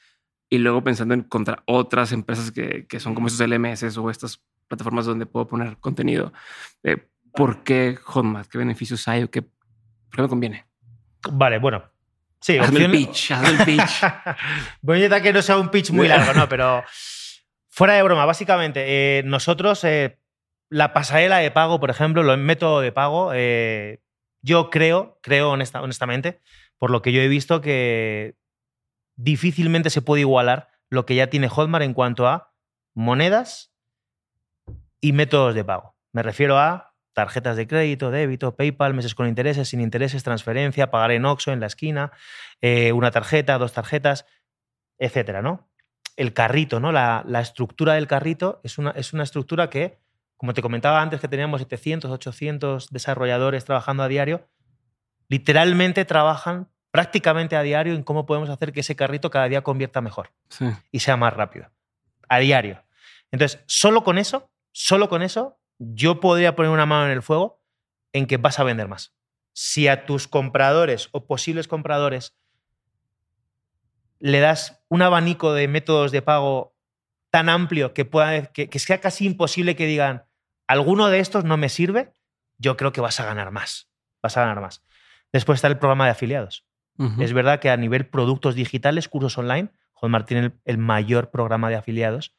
[0.50, 4.42] Y luego pensando en contra otras empresas que, que son como esos LMS o estas
[4.68, 6.34] plataformas donde puedo poner contenido.
[6.82, 6.98] Eh,
[7.32, 8.50] ¿Por qué Hotmart?
[8.50, 10.66] ¿Qué beneficios hay o qué, por qué me conviene?
[11.32, 11.84] Vale, bueno.
[12.42, 14.04] Sí, Hazme el opción- pitch, hazme el pitch.
[14.82, 16.84] Voy a intentar que no sea un pitch muy largo, no, pero
[17.70, 18.84] fuera de broma, básicamente,
[19.20, 20.18] eh, nosotros, eh,
[20.74, 24.02] la pasarela de pago, por ejemplo, el método de pago, eh,
[24.42, 26.42] yo creo, creo honesta- honestamente,
[26.80, 28.36] por lo que yo he visto, que
[29.16, 32.56] difícilmente se puede igualar lo que ya tiene Hotmart en cuanto a
[32.96, 33.72] monedas
[35.00, 35.96] y métodos de pago.
[36.12, 41.12] Me refiero a tarjetas de crédito, débito, PayPal, meses con intereses, sin intereses, transferencia, pagar
[41.12, 42.12] en Oxxo, en la esquina,
[42.62, 44.26] eh, una tarjeta, dos tarjetas,
[44.98, 45.70] etcétera, ¿no?
[46.16, 46.92] El carrito, ¿no?
[46.92, 50.02] La, la estructura del carrito es una, es una estructura que,
[50.44, 54.46] como te comentaba antes, que teníamos 700, 800 desarrolladores trabajando a diario,
[55.30, 60.02] literalmente trabajan prácticamente a diario en cómo podemos hacer que ese carrito cada día convierta
[60.02, 60.66] mejor Sí.
[60.92, 61.72] y sea más rápido.
[62.28, 62.84] A diario.
[63.32, 67.64] Entonces, solo con eso, solo con eso, yo podría poner una mano en el fuego
[68.12, 69.16] en que vas a vender más.
[69.54, 72.36] Si a tus compradores o posibles compradores
[74.20, 76.76] le das un abanico de métodos de pago
[77.30, 80.26] tan amplio que, pueda, que, que sea casi imposible que digan,
[80.74, 82.12] alguno de estos no me sirve,
[82.58, 83.90] yo creo que vas a ganar más.
[84.22, 84.84] Vas a ganar más.
[85.32, 86.66] Después está el programa de afiliados.
[87.20, 91.76] Es verdad que a nivel productos digitales, cursos online, Hotmart tiene el, mayor programa de
[91.76, 92.36] afiliados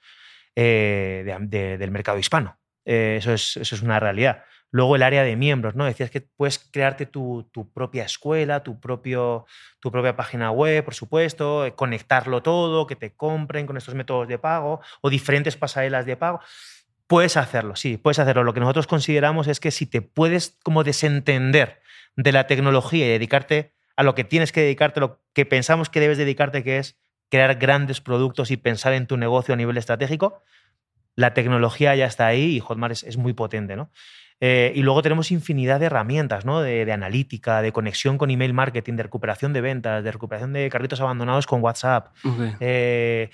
[0.54, 2.56] eh, del mercado hispano.
[2.84, 4.44] Eh, eso, es, eso, es, una realidad.
[4.70, 5.84] Luego el área de miembros, ¿no?
[5.84, 9.46] Decías que puedes crearte tu, tu, propia escuela, tu, propio,
[9.80, 14.28] tu propia página web, por supuesto, eh, conectarlo todo, que te compren con estos métodos
[14.28, 16.40] de pago o diferentes pasarelas de pago.
[17.06, 18.44] Puedes hacerlo, sí, puedes hacerlo.
[18.44, 21.80] Lo que nosotros consideramos es que si te puedes como desentender
[22.16, 26.00] de la tecnología y dedicarte a lo que tienes que dedicarte, lo que pensamos que
[26.00, 26.96] debes dedicarte, que es
[27.30, 30.42] crear grandes productos y pensar en tu negocio a nivel estratégico,
[31.16, 33.90] la tecnología ya está ahí y Hotmart es, muy potente, ¿no?
[34.40, 36.60] Eh, y luego tenemos infinidad de herramientas, ¿no?
[36.60, 41.00] De, analítica, de conexión con email marketing, de recuperación de ventas, de recuperación de carritos
[41.00, 42.08] abandonados con WhatsApp.
[42.60, 43.30] Eh,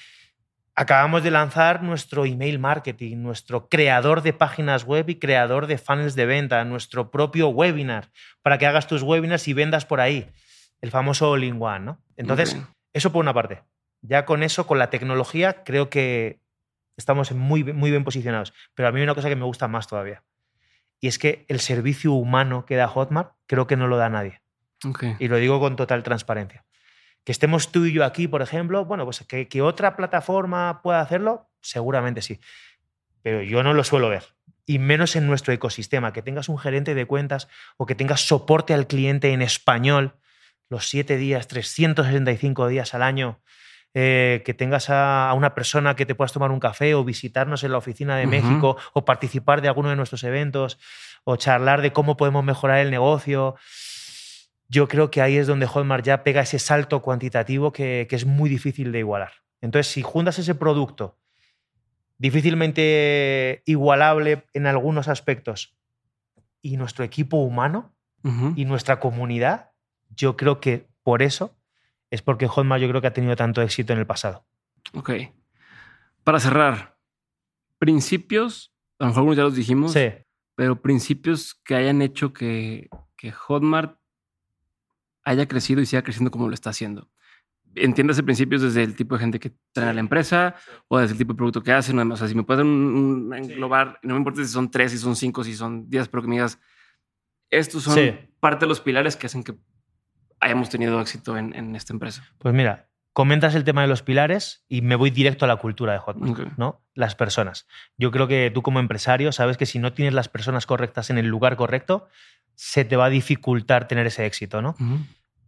[0.80, 6.14] acabamos de lanzar nuestro email marketing, nuestro creador de páginas web y creador de funnels
[6.14, 8.08] de venta, nuestro propio webinar,
[8.40, 10.30] para que hagas tus webinars y vendas por ahí.
[10.80, 12.02] El famoso all-in-one, ¿no?
[12.16, 12.56] Entonces,
[12.94, 13.62] eso por una parte.
[14.00, 16.40] Ya con eso, con la tecnología, creo que
[16.96, 18.54] estamos muy, muy bien posicionados.
[18.72, 20.22] Pero a mí hay una cosa que me gusta más todavía.
[20.98, 24.40] Y es que el servicio humano que da Hotmart, creo que no lo da nadie.
[25.18, 26.64] Y lo digo con total transparencia.
[27.24, 31.00] Que estemos tú y yo aquí, por ejemplo, bueno, pues que, que otra plataforma pueda
[31.00, 32.40] hacerlo, seguramente sí.
[33.22, 34.24] Pero yo no lo suelo ver.
[34.66, 36.12] Y menos en nuestro ecosistema.
[36.12, 40.14] Que tengas un gerente de cuentas o que tengas soporte al cliente en español
[40.70, 43.40] los siete días, 365 días al año,
[43.92, 47.72] eh, que tengas a, una persona que te puedas tomar un café o visitarnos en
[47.72, 50.78] la oficina de México o participar de alguno de nuestros eventos
[51.24, 53.56] o charlar de cómo podemos mejorar el negocio
[54.70, 58.48] yo creo que ahí es donde Hotmart ya pega ese salto cuantitativo que, es muy
[58.48, 59.32] difícil de igualar.
[59.60, 61.18] Entonces, si juntas ese producto
[62.18, 65.76] difícilmente igualable en algunos aspectos
[66.62, 67.92] y nuestro equipo humano
[68.54, 69.72] y nuestra comunidad,
[70.10, 71.56] yo creo que por eso
[72.10, 74.44] es porque Hotmart yo creo que ha tenido tanto éxito en el pasado.
[74.94, 75.10] Ok.
[76.22, 76.96] Para cerrar,
[77.78, 80.10] principios, a lo mejor algunos ya los dijimos, sí.
[80.54, 83.99] pero principios que hayan hecho que, que Hotmart
[85.24, 87.08] haya crecido y siga creciendo como lo está haciendo.
[87.74, 90.56] Entiéndase principios desde el tipo de gente que trae a la empresa
[90.88, 91.98] o desde el tipo de producto que hacen.
[91.98, 95.44] O sea, si me puedes englobar, no me importa si son tres, si son cinco,
[95.44, 96.58] si son diez, pero que me digas,
[97.48, 97.96] estos son
[98.40, 99.54] parte de los pilares que hacen que
[100.40, 102.24] hayamos tenido éxito en, esta empresa.
[102.38, 105.92] Pues mira, comentas el tema de los pilares y me voy directo a la cultura
[105.92, 106.82] de Hotmart, ¿no?
[106.94, 107.66] Las personas.
[107.96, 111.18] Yo creo que tú como empresario sabes que si no tienes las personas correctas en
[111.18, 112.08] el lugar correcto,
[112.54, 114.76] se te va a dificultar tener ese éxito, ¿no?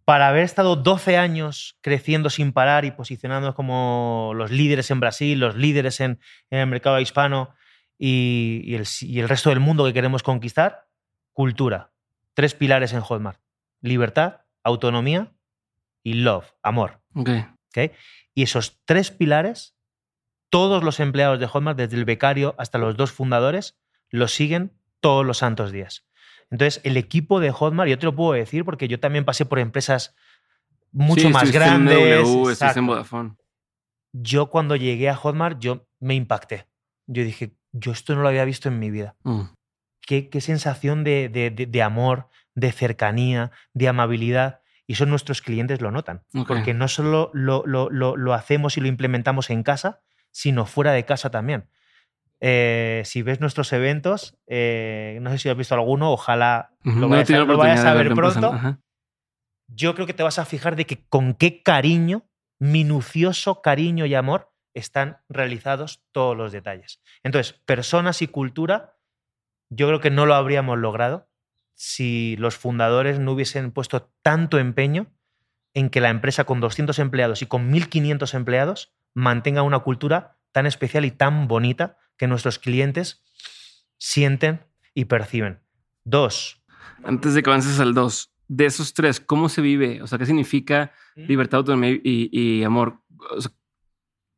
[0.05, 5.39] Para haber estado 12 años creciendo sin parar y posicionándonos como los líderes en Brasil,
[5.39, 6.19] los líderes en,
[6.51, 7.55] el mercado hispano
[7.99, 10.89] y, el, resto del mundo que queremos conquistar,
[11.33, 11.93] cultura.
[12.35, 13.39] Tres pilares en Hotmart.
[13.81, 15.33] Libertad, autonomía
[16.03, 17.01] y love, amor.
[18.35, 19.77] Y esos tres pilares,
[20.51, 23.79] todos los empleados de Hotmart, desde el becario hasta los dos fundadores,
[24.11, 26.05] los siguen todos los santos días.
[26.51, 29.59] Entonces, el equipo de Hotmart, yo te lo puedo decir porque yo también pasé por
[29.59, 30.15] empresas
[30.93, 32.29] mucho más grandes.
[32.77, 33.35] En Vodafone.
[34.13, 36.67] Yo cuando llegué a Hotmart, yo me impacté.
[37.07, 39.17] Yo dije, yo esto no lo había visto en mi vida.
[39.25, 39.43] Mm.
[40.03, 44.61] Qué, sensación de, amor, de cercanía, de amabilidad.
[44.93, 46.23] Y eso nuestros clientes lo notan.
[46.47, 51.31] Porque no solo lo, lo, hacemos y lo implementamos en casa, sino fuera de casa
[51.31, 51.71] también.
[52.41, 57.87] Eh, si ves nuestros eventos, eh, no sé si has visto alguno, ojalá lo, vayas,
[57.87, 58.53] a, ver pronto.
[59.67, 62.29] Yo creo que te vas a fijar de que con qué cariño,
[62.59, 67.01] minucioso cariño y amor están realizados todos los detalles.
[67.23, 68.99] Entonces, personas y cultura,
[69.71, 71.32] yo creo que no lo habríamos logrado
[71.75, 75.07] si los fundadores no hubiesen puesto tanto empeño
[75.75, 80.67] en que la empresa con 200 empleados y con 1.500 empleados mantenga una cultura tan
[80.67, 83.23] especial y tan bonita que nuestros clientes
[83.99, 85.61] sienten y perciben.
[86.05, 86.63] Dos.
[87.05, 90.03] Antes de que avances al dos, de esos tres, ¿cómo se vive?
[90.03, 93.01] O sea, ¿qué significa libertad, autonomía y, amor?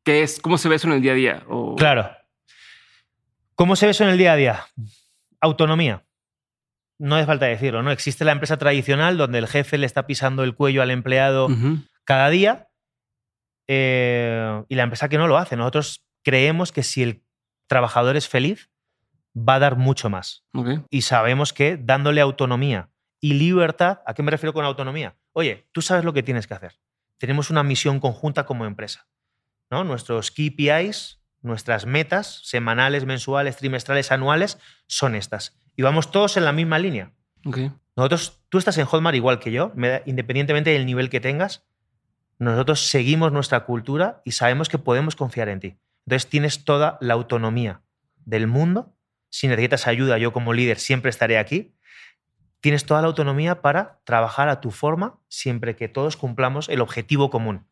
[0.05, 0.41] ¿Qué es?
[0.41, 1.47] ¿Cómo se ve eso en el día a día?
[1.77, 2.11] Claro.
[3.55, 4.67] ¿Cómo se ve eso en el día a día?
[5.41, 6.05] Autonomía.
[6.99, 7.91] No hace falta decirlo, ¿no?
[7.91, 11.49] Existe la empresa tradicional donde el jefe le está pisando el cuello al empleado
[12.05, 12.69] cada día
[13.67, 15.57] eh, y la empresa que no lo hace.
[15.57, 17.25] Nosotros creemos que si el
[17.67, 18.71] trabajador es feliz,
[19.37, 20.45] va a dar mucho más.
[20.91, 22.91] Y sabemos que dándole autonomía
[23.21, 25.17] y libertad, ¿a qué me refiero con autonomía?
[25.33, 26.79] Oye, tú sabes lo que tienes que hacer.
[27.19, 29.09] Tenemos una misión conjunta como empresa.
[29.71, 29.83] ¿no?
[29.83, 35.59] Nuestros KPIs, nuestras metas semanales, mensuales, trimestrales, anuales son estas.
[35.77, 37.13] Y vamos todos en la misma línea.
[37.97, 39.73] Nosotros, tú estás en Hotmart igual que yo,
[40.07, 41.65] independientemente del nivel que tengas,
[42.39, 45.79] nosotros seguimos nuestra cultura y sabemos que podemos confiar en ti.
[46.07, 47.83] Entonces tienes toda la autonomía
[48.25, 48.97] del mundo.
[49.31, 51.75] Si necesitas ayuda, yo como líder siempre estaré aquí.
[52.61, 57.31] Tienes toda la autonomía para trabajar a tu forma siempre que todos cumplamos el objetivo
[57.31, 57.67] común.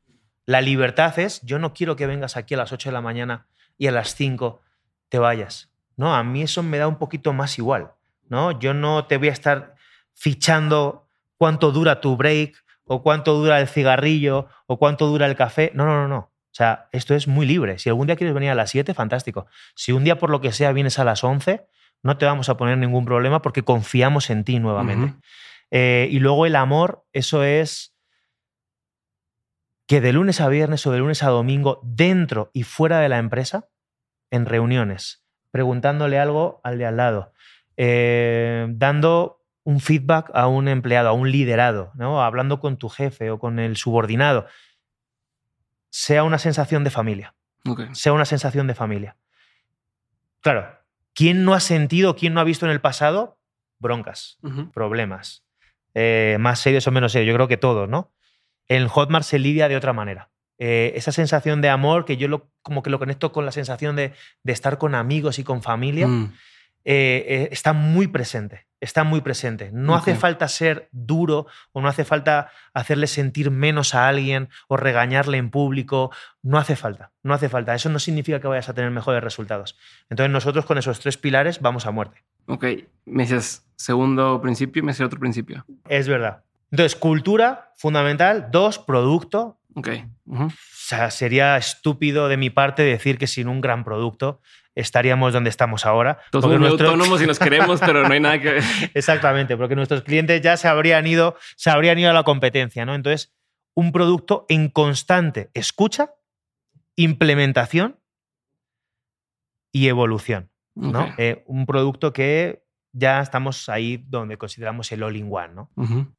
[0.44, 3.46] La libertad es, yo no quiero que vengas aquí a las 8 de la mañana
[3.78, 4.60] y a las 5
[5.08, 5.71] te vayas.
[5.96, 7.92] No, a mí eso me da un poquito más igual.
[8.28, 8.58] ¿no?
[8.58, 9.74] Yo no te voy a estar
[10.14, 15.70] fichando cuánto dura tu break o cuánto dura el cigarrillo o cuánto dura el café.
[15.74, 16.18] No, no, no, no.
[16.18, 17.78] O sea, esto es muy libre.
[17.78, 19.46] Si algún día quieres venir a las 7, fantástico.
[19.74, 21.66] Si un día por lo que sea vienes a las 11,
[22.02, 25.14] no te vamos a poner ningún problema porque confiamos en ti nuevamente.
[25.70, 27.94] Eh, y luego el amor, eso es
[29.86, 33.18] que de lunes a viernes o de lunes a domingo, dentro y fuera de la
[33.18, 33.68] empresa,
[34.30, 35.21] en reuniones,
[35.52, 37.32] preguntándole algo al de al lado,
[37.76, 42.22] eh, dando un feedback a un empleado, a un liderado, ¿no?
[42.24, 44.46] hablando con tu jefe o con el subordinado,
[45.90, 47.34] sea una sensación de familia.
[47.92, 49.16] Sea una sensación de familia.
[50.40, 50.80] Claro,
[51.14, 53.38] ¿quién no ha sentido, quién no ha visto en el pasado
[53.78, 54.40] broncas,
[54.72, 55.44] problemas?
[55.94, 58.12] Eh, más serios o menos serios, yo creo que todos, ¿no?
[58.66, 60.31] En Hotmart se lidia de otra manera.
[60.64, 63.96] Eh, esa sensación de amor que yo lo, como que lo conecto con la sensación
[63.96, 64.12] de,
[64.44, 66.06] estar con amigos y con familia.
[66.06, 66.32] Mm.
[66.84, 69.70] Eh, eh, está muy presente, está muy presente.
[69.72, 74.76] No hace falta ser duro o no hace falta hacerle sentir menos a alguien o
[74.76, 77.74] regañarle en público, no hace falta, no hace falta.
[77.74, 79.76] Eso no significa que vayas a tener mejores resultados.
[80.10, 82.22] Entonces nosotros con esos tres pilares vamos a muerte.
[82.46, 82.66] Ok,
[83.06, 85.66] me dices segundo principio y me dices otro principio.
[85.88, 86.44] Es verdad.
[86.72, 88.48] Entonces, cultura, fundamental.
[88.50, 89.58] Dos, producto.
[89.74, 89.88] Ok.
[90.28, 94.40] O sea, sería estúpido de mi parte decir que sin un gran producto
[94.74, 96.18] estaríamos donde estamos ahora.
[96.30, 98.58] Todos somos autónomos y nos queremos, pero no hay nada que.
[98.94, 102.94] Exactamente, porque nuestros clientes ya se habrían ido, se habrían ido a la competencia, ¿no?
[102.94, 103.32] Entonces,
[103.74, 106.14] un producto en constante escucha,
[106.96, 107.98] implementación
[109.72, 110.50] y evolución.
[110.74, 111.14] ¿no?
[111.18, 115.54] Eh, un producto que ya estamos ahí donde consideramos el all-in-one.
[115.54, 115.70] ¿no?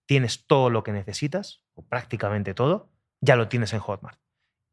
[0.05, 2.92] Tienes todo lo que necesitas, o prácticamente todo,
[3.23, 4.19] ya lo tienes en Hotmart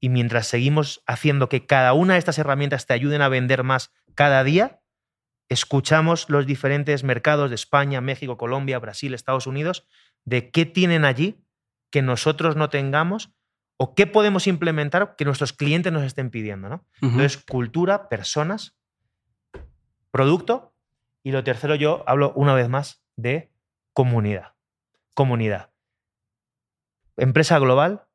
[0.00, 3.92] y mientras seguimos haciendo que cada una de estas herramientas te ayuden a vender más
[4.14, 4.80] cada día,
[5.50, 9.86] escuchamos los diferentes mercados de España, México, Colombia, Brasil, Estados Unidos,
[10.24, 11.44] de qué tienen allí
[11.90, 13.30] que nosotros no tengamos
[13.76, 16.68] o qué podemos implementar que nuestros clientes nos estén pidiendo.
[16.68, 16.86] ¿no?
[17.02, 18.76] Entonces, cultura, personas,
[20.10, 20.74] producto
[21.22, 23.52] y lo tercero yo hablo una vez más de
[23.92, 24.54] comunidad.
[25.14, 25.70] Comunidad.
[27.16, 28.06] Empresa global,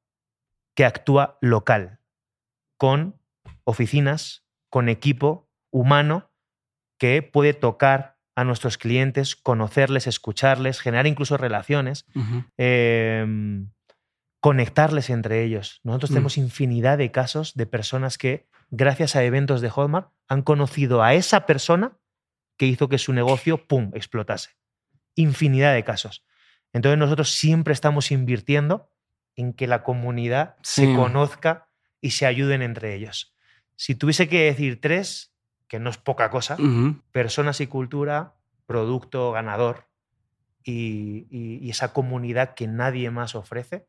[0.76, 2.00] que actúa local,
[2.78, 3.20] con
[3.64, 6.32] oficinas, con equipo humano
[7.00, 12.06] que puede tocar a nuestros clientes, conocerles, escucharles, generar incluso relaciones,
[12.58, 13.72] em,
[14.42, 15.80] conectarles entre ellos.
[15.84, 16.14] Nosotros mm.
[16.14, 21.14] tenemos infinidad de casos de personas que, gracias a eventos de Hotmart, han conocido a
[21.14, 21.98] esa persona
[22.58, 24.52] que hizo que su negocio, ¡pum!, explotase.
[25.16, 26.26] Infinidad de casos.
[26.74, 28.92] Entonces nosotros siempre estamos invirtiendo
[29.36, 31.68] en que la comunidad se conozca
[32.02, 33.36] y se ayuden entre ellos.
[33.76, 35.34] Si tuviese que decir tres,
[35.68, 36.58] que no es poca cosa,
[37.12, 39.88] personas y cultura, producto ganador
[40.64, 43.88] y, esa comunidad que nadie más ofrece,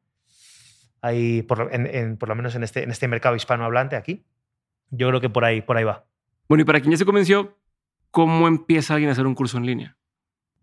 [1.00, 1.70] ahí, por,
[2.18, 4.24] por lo menos en este, en este mercado hispanohablante aquí,
[4.90, 6.04] yo creo que por ahí, por ahí va.
[6.48, 7.58] Bueno, y para quien ya se convenció,
[8.10, 9.96] ¿cómo empieza alguien a hacer un curso en línea?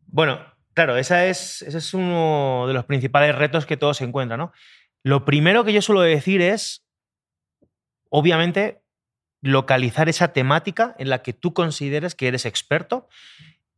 [0.08, 0.40] Bueno,
[0.74, 4.39] Claro, esa es, ese es uno de los principales retos que todos se encuentran.
[4.39, 4.51] ¿no?
[5.03, 6.86] Lo primero que yo suelo decir es,
[8.09, 8.82] obviamente,
[9.41, 13.07] localizar esa temática en la que tú consideres que eres experto.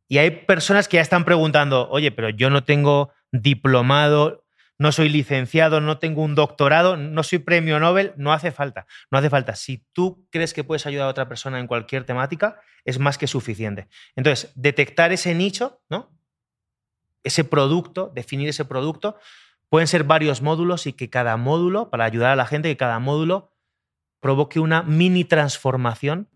[0.08, 4.46] Y hay personas que ya están preguntando, oye, pero yo no tengo diplomado,
[4.78, 8.86] no soy licenciado, no tengo un doctorado, no soy premio Nobel, no hace falta.
[9.10, 9.56] No hace falta.
[9.56, 13.26] Si tú crees que puedes ayudar a otra persona en cualquier temática, es más que
[13.26, 13.88] suficiente.
[14.14, 16.15] Entonces, detectar ese nicho, ¿no?
[17.26, 19.16] Ese producto, definir ese producto.
[19.68, 22.98] Pueden ser varios módulos y que cada módulo, para ayudar a la gente, que cada
[23.00, 23.50] módulo
[24.20, 26.28] provoque una mini transformación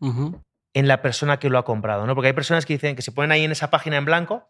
[0.75, 2.07] en la persona que lo ha comprado.
[2.07, 2.15] ¿no?
[2.15, 4.49] Porque hay personas que dicen que se ponen ahí en esa página en blanco,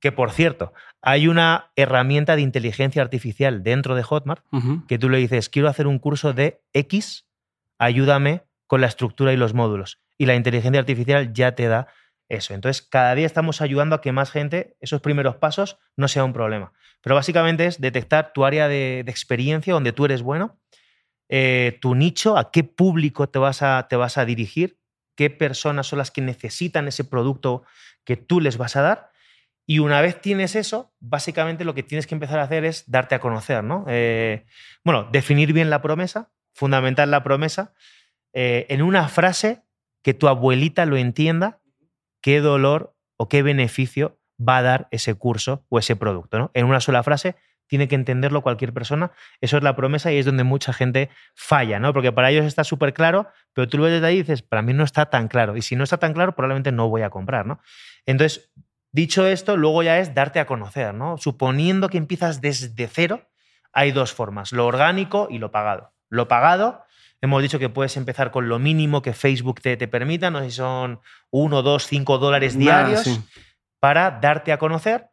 [0.00, 4.44] que por cierto, hay una herramienta de inteligencia artificial dentro de Hotmart
[4.86, 7.26] que tú le dices, quiero hacer un curso de X,
[7.78, 9.98] ayúdame con la estructura y los módulos.
[10.18, 11.88] Y la inteligencia artificial ya te da
[12.28, 12.54] eso.
[12.54, 16.32] Entonces, cada día estamos ayudando a que más gente, esos primeros pasos, no sea un
[16.32, 16.72] problema.
[17.00, 20.58] Pero básicamente es detectar tu área de, experiencia donde tú eres bueno,
[21.28, 24.78] eh, tu nicho, a qué público te vas a, te vas a dirigir,
[25.16, 27.62] qué personas son las que necesitan ese producto
[28.04, 29.10] que tú les vas a dar.
[29.68, 33.16] Y una vez tienes eso, básicamente lo que tienes que empezar a hacer es darte
[33.16, 33.84] a conocer, ¿no?
[33.88, 34.46] Eh,
[34.84, 37.74] bueno, definir bien la promesa, fundamental la promesa,
[38.32, 39.62] eh, en una frase
[40.02, 41.58] que tu abuelita lo entienda,
[42.26, 46.50] qué dolor o qué beneficio va a dar ese curso o ese producto, ¿no?
[46.54, 47.36] En una sola frase
[47.68, 49.12] tiene que entenderlo cualquier persona.
[49.40, 51.92] Eso es la promesa y es donde mucha gente falla, ¿no?
[51.92, 54.72] Porque para ellos está súper claro, pero tú lo ves ahí y dices, para mí
[54.72, 55.56] no está tan claro.
[55.56, 57.60] Y si no está tan claro, probablemente no voy a comprar, ¿no?
[58.06, 58.50] Entonces,
[58.90, 61.18] dicho esto, luego ya es darte a conocer, ¿no?
[61.18, 63.30] Suponiendo que empiezas desde cero,
[63.72, 65.92] hay dos formas, lo orgánico y lo pagado.
[66.08, 66.82] Lo pagado,
[67.20, 70.50] hemos dicho que puedes empezar con lo mínimo que Facebook te, te permita, no sé
[70.50, 71.00] si son
[71.30, 73.20] uno, dos, cinco dólares diarios
[73.80, 75.10] para darte a conocer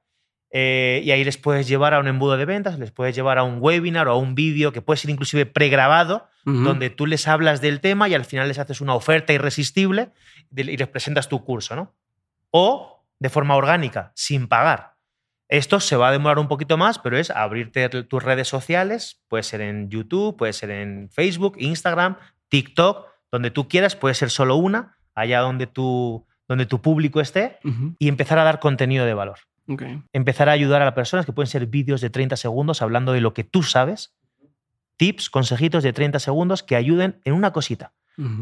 [0.56, 3.44] eh, y ahí les puedes llevar a un embudo de ventas, les puedes llevar a
[3.44, 7.62] un webinar o a un vídeo que puede ser inclusive pregrabado, donde tú les hablas
[7.62, 10.12] del tema y al final les haces una oferta irresistible
[10.56, 11.96] y les presentas tu curso, ¿no?
[12.52, 14.93] O de forma orgánica, sin pagar.
[15.50, 19.44] Esto se va a demorar un poquito más, pero es abrirte tus redes sociales, puede
[19.44, 22.18] ser en YouTube, puede ser en Facebook, Instagram,
[22.50, 27.60] TikTok, donde tú quieras, puede ser solo una, allá donde tu, donde tu público esté,
[28.00, 29.40] y empezar a dar contenido de valor.
[30.12, 33.22] Empezar a ayudar a las personas, que pueden ser vídeos de 30 segundos hablando de
[33.22, 34.16] lo que tú sabes,
[34.98, 37.94] tips, consejitos de 30 segundos que ayuden en una cosita.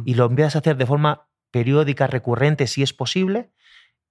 [0.06, 3.52] Y lo empiezas a hacer de forma periódica, recurrente, si es posible,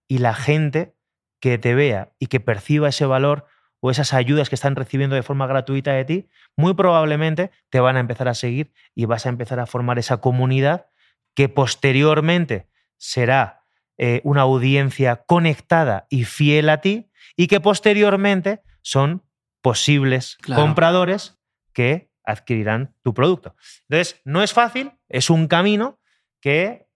[0.08, 0.94] y la gente
[1.40, 3.46] que te vea y que perciba ese valor
[3.80, 7.96] o esas ayudas que están recibiendo de forma gratuita de ti, muy probablemente te van
[7.96, 10.86] a empezar a seguir y vas a empezar a formar esa comunidad
[11.34, 12.68] que posteriormente
[12.98, 13.64] será
[13.96, 19.22] eh, una audiencia conectada y fiel a ti y que posteriormente son
[19.62, 21.38] posibles compradores
[21.72, 23.56] que adquirirán tu producto.
[23.88, 26.00] Entonces, no es fácil, es un camino
[26.40, 26.86] que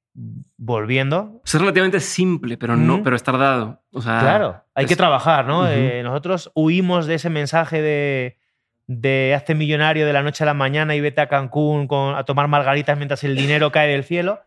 [0.56, 1.40] volviendo.
[1.44, 3.82] Es relativamente simple, pero no, pero estar dado.
[3.92, 5.68] claro, hay que trabajar, ¿no?
[5.68, 8.38] Eh, nosotros huimos de ese mensaje de,
[8.86, 12.48] de hazte millonario de la noche a la mañana y vete a Cancún a tomar
[12.48, 14.40] margaritas mientras el dinero cae del cielo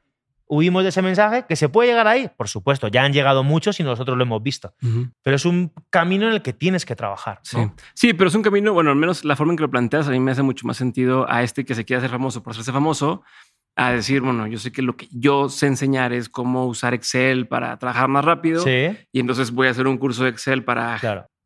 [0.47, 3.80] huimos de ese mensaje, que se puede llegar ahí, por supuesto, ya han llegado muchos
[3.80, 4.74] y nosotros lo hemos visto,
[5.22, 7.39] pero es un camino en el que tienes que trabajar.
[7.93, 8.13] Sí.
[8.13, 10.20] pero es un camino, bueno, al menos la forma en que lo planteas a mí
[10.20, 13.24] me hace mucho más sentido a este que se quiere hacer famoso por hacerse famoso,
[13.78, 17.47] a decir, bueno, yo sé que lo que yo sé enseñar es cómo usar Excel
[17.47, 20.99] para trabajar más rápido y entonces voy a hacer un curso de Excel para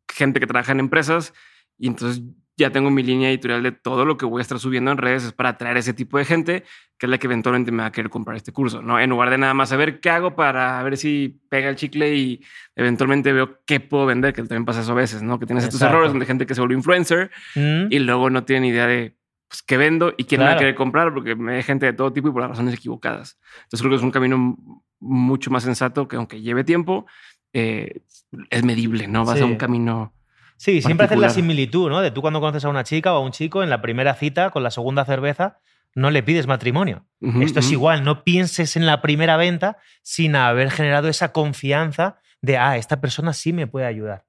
[0.10, 1.34] gente que trabaja en empresas
[1.78, 2.24] y entonces
[2.56, 5.26] ya tengo mi línea editorial de todo lo que voy a estar subiendo en redes
[5.26, 6.64] es para atraer ese tipo de gente
[6.98, 9.00] que es la que eventualmente me va a querer comprar este curso, ¿no?
[9.00, 12.46] En lugar de nada más saber qué hago para ver si pega el chicle y
[12.76, 15.40] eventualmente veo qué puedo vender, que también pasa eso a veces, ¿no?
[15.40, 17.88] Que tienes estos errores donde gente que se vuelve influencer mm.
[17.90, 19.18] y luego no tiene ni idea de
[19.52, 21.92] pues, qué vendo y quién me va a querer comprar porque me hay gente de
[21.92, 23.38] todo tipo y por las razones equivocadas.
[23.64, 24.58] Entonces creo que es un camino
[25.02, 27.06] mucho más sensato que aunque lleve tiempo,
[27.52, 28.02] eh,
[28.50, 29.26] es medible, ¿no?
[29.26, 30.14] Vas a un camino
[30.56, 32.00] Sí, siempre haces la similitud, ¿no?
[32.00, 34.52] De tú cuando conoces a una chica o a un chico en la primera cita
[34.52, 35.58] con la segunda cerveza,
[35.96, 37.04] no le pides matrimonio.
[37.42, 42.58] Esto es igual, no pienses en la primera venta sin haber generado esa confianza de,
[42.58, 44.26] ah, esta persona sí me puede ayudar.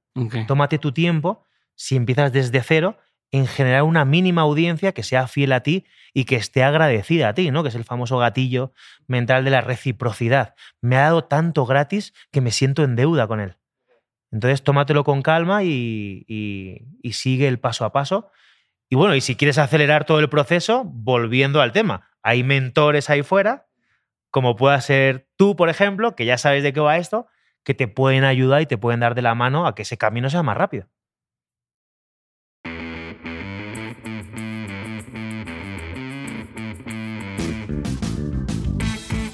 [0.48, 1.44] Tómate tu tiempo,
[1.74, 2.96] si empiezas desde cero,
[3.32, 7.34] en generar una mínima audiencia que sea fiel a ti y que esté agradecida a
[7.34, 7.62] ti, ¿no?
[7.62, 8.72] Que es el famoso gatillo
[9.06, 10.54] mental de la reciprocidad.
[10.82, 13.56] Me ha dado tanto gratis que me siento en deuda con él.
[14.30, 16.26] Entonces, tómatelo con calma y,
[17.12, 18.30] sigue el paso a paso.
[18.90, 23.22] Y bueno, y si quieres acelerar todo el proceso, volviendo al tema, hay mentores ahí
[23.22, 23.66] fuera,
[24.30, 27.26] como pueda ser tú, por ejemplo, que ya sabes de qué va esto,
[27.64, 30.28] que te pueden ayudar y te pueden dar de la mano a que ese camino
[30.28, 30.88] sea más rápido.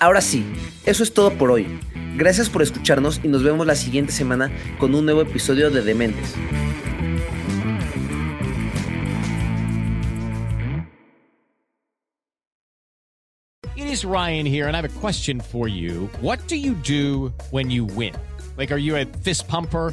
[0.00, 0.44] Ahora sí,
[0.84, 1.66] eso es todo por hoy.
[2.16, 6.34] Gracias por escucharnos y nos vemos la siguiente semana con un nuevo episodio de Dementes.
[13.76, 16.08] It is Ryan here, and I have a question for you.
[16.20, 18.14] What do you do when you win?
[18.56, 19.92] Like, are you a fist pumper?